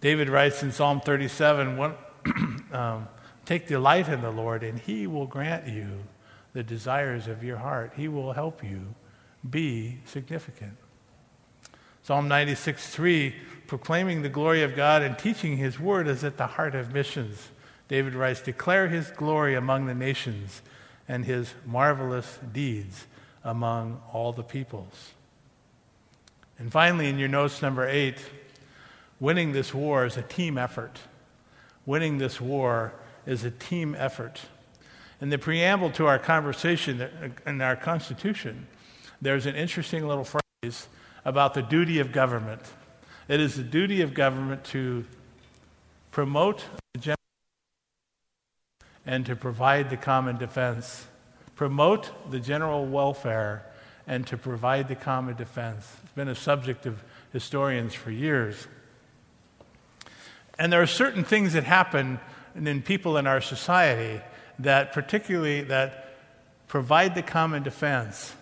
David 0.00 0.28
writes 0.28 0.62
in 0.62 0.72
Psalm 0.72 1.00
37 1.00 1.76
one, 1.76 1.94
um, 2.72 3.08
Take 3.44 3.68
delight 3.68 4.08
in 4.08 4.22
the 4.22 4.30
Lord, 4.30 4.64
and 4.64 4.78
he 4.78 5.06
will 5.06 5.26
grant 5.26 5.68
you 5.68 5.86
the 6.52 6.64
desires 6.64 7.28
of 7.28 7.44
your 7.44 7.58
heart. 7.58 7.92
He 7.96 8.08
will 8.08 8.32
help 8.32 8.64
you 8.64 8.94
be 9.48 9.98
significant. 10.04 10.76
Psalm 12.02 12.26
96 12.26 12.88
3, 12.88 13.34
proclaiming 13.68 14.22
the 14.22 14.28
glory 14.28 14.62
of 14.62 14.74
God 14.74 15.02
and 15.02 15.16
teaching 15.16 15.56
his 15.58 15.78
word 15.78 16.08
is 16.08 16.24
at 16.24 16.38
the 16.38 16.46
heart 16.46 16.74
of 16.74 16.92
missions. 16.92 17.50
David 17.88 18.14
writes, 18.14 18.40
Declare 18.40 18.88
his 18.88 19.10
glory 19.10 19.54
among 19.54 19.86
the 19.86 19.94
nations 19.94 20.62
and 21.08 21.24
his 21.24 21.54
marvelous 21.64 22.40
deeds 22.52 23.06
among 23.46 24.02
all 24.12 24.32
the 24.32 24.42
peoples. 24.42 25.12
And 26.58 26.70
finally, 26.70 27.08
in 27.08 27.18
your 27.18 27.28
notes, 27.28 27.62
number 27.62 27.88
eight, 27.88 28.18
winning 29.20 29.52
this 29.52 29.72
war 29.72 30.04
is 30.04 30.16
a 30.16 30.22
team 30.22 30.58
effort. 30.58 30.98
Winning 31.86 32.18
this 32.18 32.40
war 32.40 32.92
is 33.24 33.44
a 33.44 33.50
team 33.50 33.94
effort. 33.96 34.40
In 35.20 35.30
the 35.30 35.38
preamble 35.38 35.90
to 35.92 36.06
our 36.06 36.18
conversation 36.18 37.08
in 37.46 37.60
our 37.60 37.76
Constitution, 37.76 38.66
there's 39.22 39.46
an 39.46 39.54
interesting 39.54 40.06
little 40.06 40.24
phrase 40.24 40.88
about 41.24 41.54
the 41.54 41.62
duty 41.62 42.00
of 42.00 42.12
government. 42.12 42.62
It 43.28 43.40
is 43.40 43.56
the 43.56 43.62
duty 43.62 44.02
of 44.02 44.12
government 44.12 44.64
to 44.64 45.04
promote 46.10 46.64
and 49.06 49.24
to 49.24 49.36
provide 49.36 49.88
the 49.88 49.96
common 49.96 50.36
defense 50.36 51.06
promote 51.56 52.30
the 52.30 52.38
general 52.38 52.86
welfare, 52.86 53.64
and 54.06 54.26
to 54.28 54.36
provide 54.36 54.86
the 54.86 54.94
common 54.94 55.34
defense. 55.34 55.90
It's 56.04 56.12
been 56.12 56.28
a 56.28 56.34
subject 56.34 56.86
of 56.86 57.02
historians 57.32 57.94
for 57.94 58.10
years. 58.10 58.68
And 60.58 60.72
there 60.72 60.80
are 60.80 60.86
certain 60.86 61.24
things 61.24 61.54
that 61.54 61.64
happen 61.64 62.20
in 62.54 62.82
people 62.82 63.16
in 63.16 63.26
our 63.26 63.40
society 63.40 64.22
that 64.60 64.92
particularly 64.92 65.62
that 65.62 66.16
provide 66.68 67.14
the 67.14 67.22
common 67.22 67.62
defense, 67.62 68.34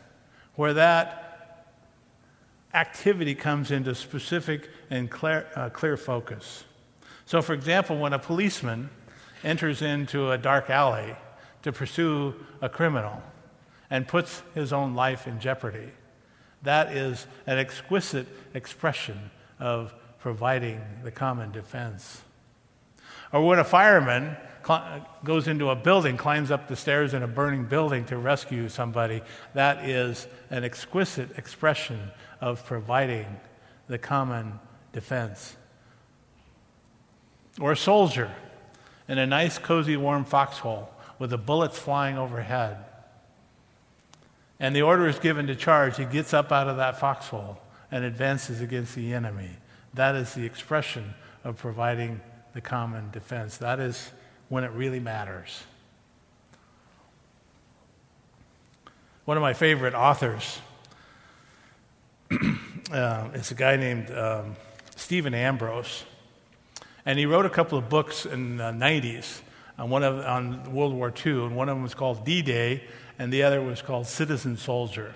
where 0.55 0.75
that 0.75 1.67
activity 2.75 3.35
comes 3.35 3.71
into 3.71 3.95
specific 3.95 4.69
and 4.91 5.11
clear, 5.11 5.47
uh, 5.57 5.71
clear 5.71 5.97
focus. 5.97 6.65
So, 7.27 7.41
for 7.41 7.55
example, 7.55 7.99
when 7.99 8.13
a 8.13 8.19
policeman 8.19 8.91
enters 9.43 9.83
into 9.83 10.31
a 10.31 10.39
dark 10.39 10.69
alley 10.71 11.17
to 11.65 11.73
pursue 11.73 12.35
a 12.61 12.69
criminal 12.69 13.23
and 13.91 14.07
puts 14.07 14.43
his 14.55 14.73
own 14.73 14.95
life 14.95 15.27
in 15.27 15.41
jeopardy. 15.41 15.91
That 16.63 16.95
is 16.95 17.27
an 17.47 17.59
exquisite 17.59 18.27
expression 18.55 19.31
of 19.59 19.95
providing 20.19 20.81
the 21.03 21.11
common 21.11 21.53
defense. 21.53 22.23
Or 23.33 23.47
when 23.47 23.59
a 23.59 23.65
fireman 23.65 24.37
cl- 24.65 25.07
goes 25.25 25.49
into 25.49 25.71
a 25.71 25.77
building, 25.77 26.17
climbs 26.17 26.51
up 26.51 26.69
the 26.69 26.77
stairs 26.77 27.15
in 27.15 27.23
a 27.23 27.27
burning 27.27 27.65
building 27.65 28.05
to 28.07 28.19
rescue 28.19 28.69
somebody, 28.69 29.23
that 29.55 29.89
is 29.89 30.27
an 30.51 30.65
exquisite 30.65 31.39
expression 31.39 32.11
of 32.41 32.65
providing 32.67 33.41
the 33.89 33.99
common 33.99 34.61
defense. 34.93 35.57
Or 37.59 37.73
a 37.73 37.77
soldier 37.77 38.31
in 39.09 39.19
a 39.19 39.27
nice, 39.27 39.59
cozy, 39.59 39.97
warm 39.97 40.25
foxhole 40.25 40.91
with 41.25 41.31
the 41.31 41.39
bullets 41.39 41.79
flying 41.79 42.19
overhead. 42.19 42.85
And 44.61 44.77
the 44.77 44.83
order 44.83 45.09
is 45.09 45.19
given 45.19 45.47
to 45.47 45.57
charge. 45.57 45.97
He 45.97 46.05
gets 46.05 46.35
up 46.35 46.53
out 46.53 46.69
of 46.69 46.77
that 46.77 47.01
foxhole 47.01 47.59
and 47.91 48.05
advances 48.05 48.61
against 48.61 48.95
the 48.95 49.15
enemy. 49.15 49.49
That 49.95 50.17
is 50.17 50.35
the 50.35 50.45
expression 50.45 51.15
of 51.43 51.57
providing 51.57 52.21
the 52.53 52.61
common 52.61 53.11
defense. 53.11 53.57
That 53.57 53.81
is 53.81 54.11
when 54.51 54.65
it 54.65 54.71
really 54.73 55.01
matters. 55.01 55.63
One 59.25 59.39
of 59.39 59.43
my 59.43 59.55
favorite 59.55 59.95
authors 59.95 60.59
uh, 62.93 63.31
is 63.33 63.51
a 63.51 63.55
guy 63.55 63.77
named 63.77 64.11
um, 64.11 64.57
Stephen 64.95 65.33
Ambrose. 65.33 66.05
And 67.07 67.19
he 67.19 67.25
wrote 67.25 67.47
a 67.47 67.51
couple 67.51 67.79
of 67.79 67.89
books 67.89 68.27
in 68.27 68.59
the 68.59 68.73
90s 68.73 69.41
on, 69.79 69.91
one 69.91 70.03
of, 70.03 70.25
on 70.25 70.73
World 70.73 70.95
War 70.95 71.13
II, 71.25 71.47
and 71.47 71.57
one 71.57 71.69
of 71.69 71.77
them 71.77 71.83
was 71.83 71.95
called 71.95 72.25
D 72.25 72.43
Day, 72.43 72.85
and 73.19 73.33
the 73.33 73.43
other 73.43 73.61
was 73.61 73.83
called 73.83 74.07
Citizen 74.07 74.57
Soldier. 74.57 75.15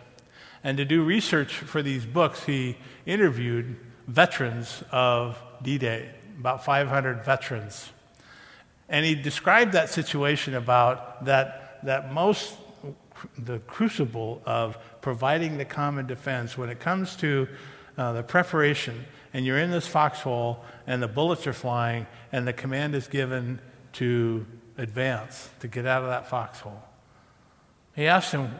And 0.64 0.76
to 0.78 0.84
do 0.84 1.04
research 1.04 1.54
for 1.54 1.82
these 1.82 2.04
books, 2.04 2.44
he 2.44 2.76
interviewed 3.06 3.76
veterans 4.06 4.82
of 4.90 5.38
D 5.62 5.78
Day, 5.78 6.10
about 6.38 6.64
500 6.64 7.24
veterans. 7.24 7.90
And 8.88 9.04
he 9.04 9.14
described 9.14 9.72
that 9.72 9.90
situation 9.90 10.54
about 10.54 11.26
that, 11.26 11.78
that 11.84 12.12
most, 12.12 12.54
the 13.36 13.58
crucible 13.60 14.42
of 14.46 14.78
providing 15.00 15.58
the 15.58 15.64
common 15.64 16.06
defense 16.06 16.56
when 16.56 16.70
it 16.70 16.80
comes 16.80 17.14
to 17.16 17.48
uh, 17.96 18.12
the 18.12 18.22
preparation, 18.22 19.04
and 19.34 19.44
you're 19.44 19.58
in 19.58 19.70
this 19.70 19.86
foxhole, 19.86 20.64
and 20.86 21.02
the 21.02 21.08
bullets 21.08 21.46
are 21.46 21.52
flying, 21.52 22.06
and 22.32 22.46
the 22.46 22.52
command 22.52 22.94
is 22.94 23.08
given 23.08 23.60
to 23.94 24.46
advance, 24.76 25.50
to 25.60 25.68
get 25.68 25.86
out 25.86 26.02
of 26.02 26.08
that 26.08 26.28
foxhole. 26.28 26.82
He 27.94 28.06
asked 28.06 28.32
him, 28.32 28.54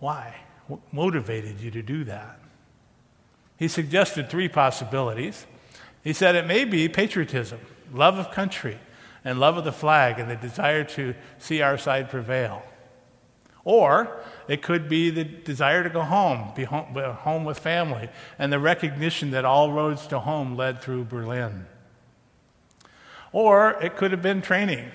Why? 0.00 0.34
What 0.66 0.80
motivated 0.92 1.60
you 1.60 1.70
to 1.72 1.82
do 1.82 2.04
that? 2.04 2.40
He 3.56 3.68
suggested 3.68 4.28
three 4.28 4.48
possibilities. 4.48 5.46
He 6.02 6.12
said 6.12 6.34
it 6.34 6.46
may 6.46 6.64
be 6.64 6.88
patriotism, 6.88 7.60
love 7.92 8.18
of 8.18 8.30
country, 8.30 8.78
and 9.24 9.38
love 9.38 9.56
of 9.56 9.64
the 9.64 9.72
flag, 9.72 10.18
and 10.18 10.30
the 10.30 10.36
desire 10.36 10.84
to 10.84 11.14
see 11.38 11.62
our 11.62 11.78
side 11.78 12.10
prevail. 12.10 12.62
Or 13.64 14.20
it 14.46 14.60
could 14.60 14.88
be 14.88 15.08
the 15.10 15.24
desire 15.24 15.82
to 15.82 15.88
go 15.88 16.02
home, 16.02 16.52
be 16.54 16.64
home, 16.64 16.94
home 16.94 17.44
with 17.44 17.58
family, 17.58 18.10
and 18.38 18.52
the 18.52 18.58
recognition 18.58 19.30
that 19.30 19.44
all 19.46 19.72
roads 19.72 20.06
to 20.08 20.18
home 20.18 20.56
led 20.56 20.82
through 20.82 21.04
Berlin. 21.04 21.66
Or 23.34 23.72
it 23.82 23.96
could 23.96 24.12
have 24.12 24.22
been 24.22 24.42
training. 24.42 24.88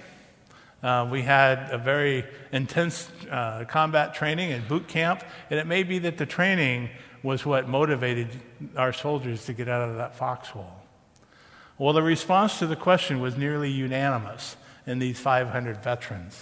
Uh, 0.81 1.05
we 1.11 1.23
had 1.23 1.71
a 1.71 1.77
very 1.77 2.23
intense 2.53 3.09
uh, 3.29 3.65
combat 3.67 4.13
training 4.13 4.53
and 4.53 4.65
boot 4.65 4.87
camp, 4.87 5.25
and 5.49 5.59
it 5.59 5.67
may 5.67 5.83
be 5.83 5.99
that 5.99 6.17
the 6.17 6.25
training 6.25 6.89
was 7.21 7.45
what 7.45 7.67
motivated 7.67 8.29
our 8.77 8.93
soldiers 8.93 9.45
to 9.47 9.53
get 9.53 9.67
out 9.67 9.89
of 9.89 9.97
that 9.97 10.15
foxhole. 10.15 10.71
Well, 11.77 11.91
the 11.91 12.01
response 12.01 12.59
to 12.59 12.65
the 12.65 12.77
question 12.77 13.19
was 13.19 13.35
nearly 13.35 13.71
unanimous 13.71 14.55
in 14.87 14.99
these 14.99 15.19
500 15.19 15.83
veterans. 15.83 16.41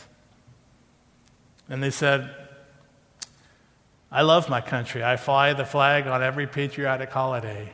And 1.68 1.82
they 1.82 1.90
said, 1.90 2.30
I 4.12 4.22
love 4.22 4.50
my 4.50 4.62
country. 4.62 5.04
I 5.04 5.18
fly 5.18 5.54
the 5.54 5.66
flag 5.66 6.06
on 6.06 6.22
every 6.22 6.46
patriotic 6.46 7.10
holiday, 7.10 7.74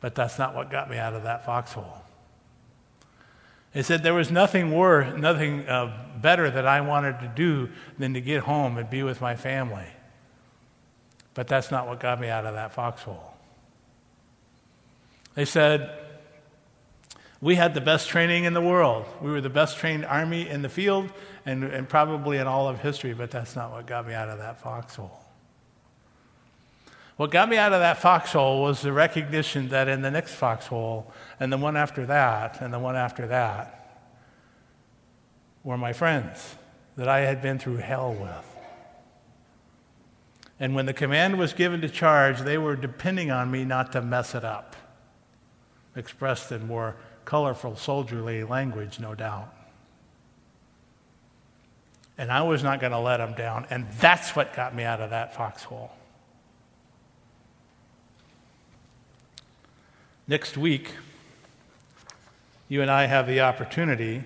but 0.00 0.16
that's 0.16 0.36
not 0.36 0.56
what 0.56 0.68
got 0.68 0.90
me 0.90 0.98
out 0.98 1.14
of 1.14 1.22
that 1.22 1.46
foxhole. 1.46 2.01
He 3.72 3.82
said 3.82 4.02
there 4.02 4.14
was 4.14 4.30
nothing 4.30 4.70
worse, 4.70 5.18
nothing 5.18 5.66
uh, 5.66 6.06
better 6.20 6.50
that 6.50 6.66
I 6.66 6.82
wanted 6.82 7.20
to 7.20 7.32
do 7.34 7.70
than 7.98 8.14
to 8.14 8.20
get 8.20 8.42
home 8.42 8.76
and 8.76 8.88
be 8.88 9.02
with 9.02 9.20
my 9.20 9.34
family. 9.34 9.86
But 11.34 11.48
that's 11.48 11.70
not 11.70 11.88
what 11.88 11.98
got 11.98 12.20
me 12.20 12.28
out 12.28 12.44
of 12.44 12.54
that 12.54 12.74
foxhole. 12.74 13.32
They 15.34 15.46
said, 15.46 15.98
we 17.40 17.54
had 17.54 17.72
the 17.72 17.80
best 17.80 18.08
training 18.08 18.44
in 18.44 18.52
the 18.52 18.60
world. 18.60 19.06
We 19.22 19.30
were 19.30 19.40
the 19.40 19.50
best 19.50 19.78
trained 19.78 20.04
army 20.04 20.48
in 20.48 20.60
the 20.60 20.68
field 20.68 21.10
and, 21.46 21.64
and 21.64 21.88
probably 21.88 22.36
in 22.36 22.46
all 22.46 22.68
of 22.68 22.78
history, 22.78 23.14
but 23.14 23.30
that's 23.30 23.56
not 23.56 23.72
what 23.72 23.86
got 23.86 24.06
me 24.06 24.12
out 24.12 24.28
of 24.28 24.38
that 24.38 24.60
foxhole. 24.60 25.21
What 27.16 27.30
got 27.30 27.48
me 27.48 27.56
out 27.56 27.72
of 27.72 27.80
that 27.80 27.98
foxhole 27.98 28.62
was 28.62 28.80
the 28.80 28.92
recognition 28.92 29.68
that 29.68 29.88
in 29.88 30.02
the 30.02 30.10
next 30.10 30.34
foxhole, 30.34 31.12
and 31.38 31.52
the 31.52 31.58
one 31.58 31.76
after 31.76 32.06
that, 32.06 32.60
and 32.60 32.72
the 32.72 32.78
one 32.78 32.96
after 32.96 33.26
that, 33.28 33.78
were 35.62 35.76
my 35.76 35.92
friends 35.92 36.56
that 36.96 37.08
I 37.08 37.20
had 37.20 37.42
been 37.42 37.58
through 37.58 37.76
hell 37.76 38.12
with. 38.12 38.56
And 40.58 40.74
when 40.74 40.86
the 40.86 40.92
command 40.92 41.38
was 41.38 41.52
given 41.52 41.80
to 41.80 41.88
charge, 41.88 42.40
they 42.40 42.56
were 42.56 42.76
depending 42.76 43.30
on 43.30 43.50
me 43.50 43.64
not 43.64 43.92
to 43.92 44.02
mess 44.02 44.34
it 44.34 44.44
up. 44.44 44.76
Expressed 45.96 46.52
in 46.52 46.66
more 46.66 46.96
colorful, 47.24 47.76
soldierly 47.76 48.44
language, 48.44 48.98
no 49.00 49.14
doubt. 49.14 49.52
And 52.16 52.30
I 52.30 52.42
was 52.42 52.62
not 52.62 52.80
going 52.80 52.92
to 52.92 52.98
let 52.98 53.16
them 53.16 53.34
down. 53.34 53.66
And 53.70 53.88
that's 53.94 54.36
what 54.36 54.54
got 54.54 54.74
me 54.74 54.84
out 54.84 55.00
of 55.00 55.10
that 55.10 55.34
foxhole. 55.34 55.90
Next 60.28 60.56
week, 60.56 60.94
you 62.68 62.80
and 62.80 62.90
I 62.90 63.06
have 63.06 63.26
the 63.26 63.40
opportunity 63.40 64.22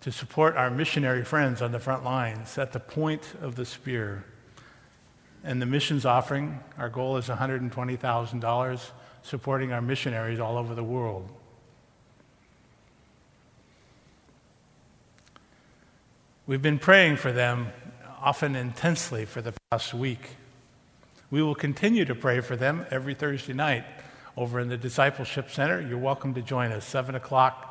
to 0.00 0.10
support 0.10 0.56
our 0.56 0.70
missionary 0.70 1.24
friends 1.24 1.62
on 1.62 1.70
the 1.70 1.78
front 1.78 2.02
lines 2.02 2.58
at 2.58 2.72
the 2.72 2.80
point 2.80 3.22
of 3.40 3.54
the 3.54 3.64
spear. 3.64 4.24
And 5.44 5.62
the 5.62 5.66
missions 5.66 6.04
offering, 6.04 6.58
our 6.76 6.88
goal 6.88 7.16
is 7.16 7.28
$120,000, 7.28 8.90
supporting 9.22 9.72
our 9.72 9.80
missionaries 9.80 10.40
all 10.40 10.58
over 10.58 10.74
the 10.74 10.84
world. 10.84 11.28
We've 16.48 16.60
been 16.60 16.80
praying 16.80 17.18
for 17.18 17.30
them 17.30 17.68
often 18.20 18.56
intensely 18.56 19.26
for 19.26 19.40
the 19.40 19.54
past 19.70 19.94
week. 19.94 20.30
We 21.30 21.40
will 21.40 21.54
continue 21.54 22.04
to 22.04 22.16
pray 22.16 22.40
for 22.40 22.56
them 22.56 22.84
every 22.90 23.14
Thursday 23.14 23.52
night 23.52 23.84
over 24.36 24.60
in 24.60 24.68
the 24.68 24.76
Discipleship 24.76 25.50
Center. 25.50 25.80
You're 25.80 25.98
welcome 25.98 26.34
to 26.34 26.42
join 26.42 26.72
us, 26.72 26.84
7 26.84 27.14
o'clock 27.14 27.70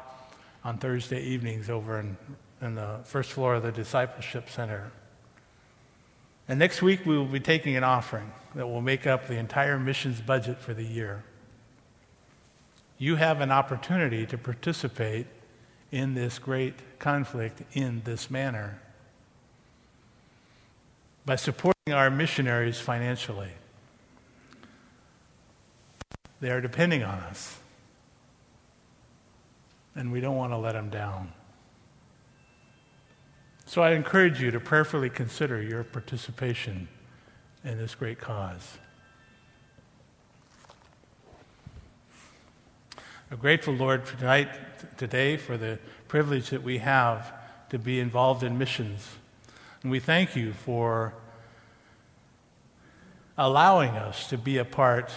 on 0.63 0.77
Thursday 0.77 1.21
evenings 1.21 1.69
over 1.69 1.99
in, 1.99 2.17
in 2.61 2.75
the 2.75 2.99
first 3.03 3.31
floor 3.31 3.55
of 3.55 3.63
the 3.63 3.71
Discipleship 3.71 4.49
Center. 4.49 4.91
And 6.47 6.59
next 6.59 6.81
week, 6.81 7.05
we 7.05 7.17
will 7.17 7.25
be 7.25 7.39
taking 7.39 7.75
an 7.75 7.83
offering 7.83 8.31
that 8.55 8.67
will 8.67 8.81
make 8.81 9.07
up 9.07 9.27
the 9.27 9.37
entire 9.37 9.79
missions 9.79 10.21
budget 10.21 10.59
for 10.59 10.73
the 10.73 10.83
year. 10.83 11.23
You 12.97 13.15
have 13.15 13.41
an 13.41 13.51
opportunity 13.51 14.25
to 14.27 14.37
participate 14.37 15.27
in 15.91 16.13
this 16.13 16.39
great 16.39 16.99
conflict 16.99 17.61
in 17.73 18.01
this 18.03 18.31
manner 18.31 18.79
by 21.25 21.35
supporting 21.35 21.93
our 21.93 22.09
missionaries 22.09 22.79
financially. 22.79 23.51
They 26.43 26.51
are 26.51 26.59
depending 26.59 27.03
on 27.03 27.19
us, 27.19 27.55
and 29.95 30.11
we 30.11 30.19
don't 30.19 30.35
want 30.35 30.51
to 30.51 30.57
let 30.57 30.73
them 30.73 30.89
down. 30.89 31.31
So 33.65 33.81
I 33.81 33.91
encourage 33.91 34.41
you 34.41 34.51
to 34.51 34.59
prayerfully 34.59 35.09
consider 35.09 35.61
your 35.61 35.85
participation 35.85 36.89
in 37.63 37.77
this 37.77 37.95
great 37.95 38.19
cause. 38.19 38.77
I'm 43.31 43.37
grateful, 43.37 43.73
Lord, 43.73 44.05
for 44.05 44.17
tonight, 44.17 44.49
today, 44.97 45.37
for 45.37 45.55
the 45.55 45.79
privilege 46.09 46.49
that 46.49 46.61
we 46.61 46.79
have 46.79 47.31
to 47.69 47.79
be 47.79 48.01
involved 48.01 48.43
in 48.43 48.57
missions. 48.57 49.07
And 49.81 49.89
we 49.89 50.01
thank 50.01 50.35
you 50.35 50.51
for 50.51 51.13
allowing 53.37 53.91
us 53.91 54.27
to 54.27 54.37
be 54.37 54.57
a 54.57 54.65
part 54.65 55.09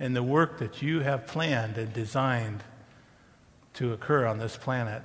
in 0.00 0.14
the 0.14 0.22
work 0.22 0.58
that 0.58 0.82
you 0.82 1.00
have 1.00 1.26
planned 1.26 1.76
and 1.76 1.92
designed 1.92 2.62
to 3.74 3.92
occur 3.92 4.26
on 4.26 4.38
this 4.38 4.56
planet. 4.56 5.02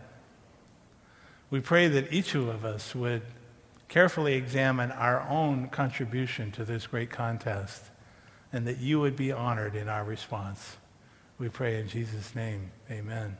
We 1.49 1.59
pray 1.59 1.87
that 1.87 2.11
each 2.11 2.35
of 2.35 2.65
us 2.65 2.95
would 2.95 3.21
carefully 3.87 4.33
examine 4.33 4.91
our 4.91 5.21
own 5.29 5.69
contribution 5.69 6.51
to 6.53 6.65
this 6.65 6.87
great 6.87 7.11
contest 7.11 7.83
and 8.51 8.67
that 8.67 8.79
you 8.79 8.99
would 8.99 9.15
be 9.15 9.31
honored 9.31 9.75
in 9.75 9.89
our 9.89 10.03
response. 10.03 10.77
We 11.37 11.49
pray 11.49 11.79
in 11.79 11.87
Jesus' 11.87 12.35
name. 12.35 12.71
Amen. 12.89 13.37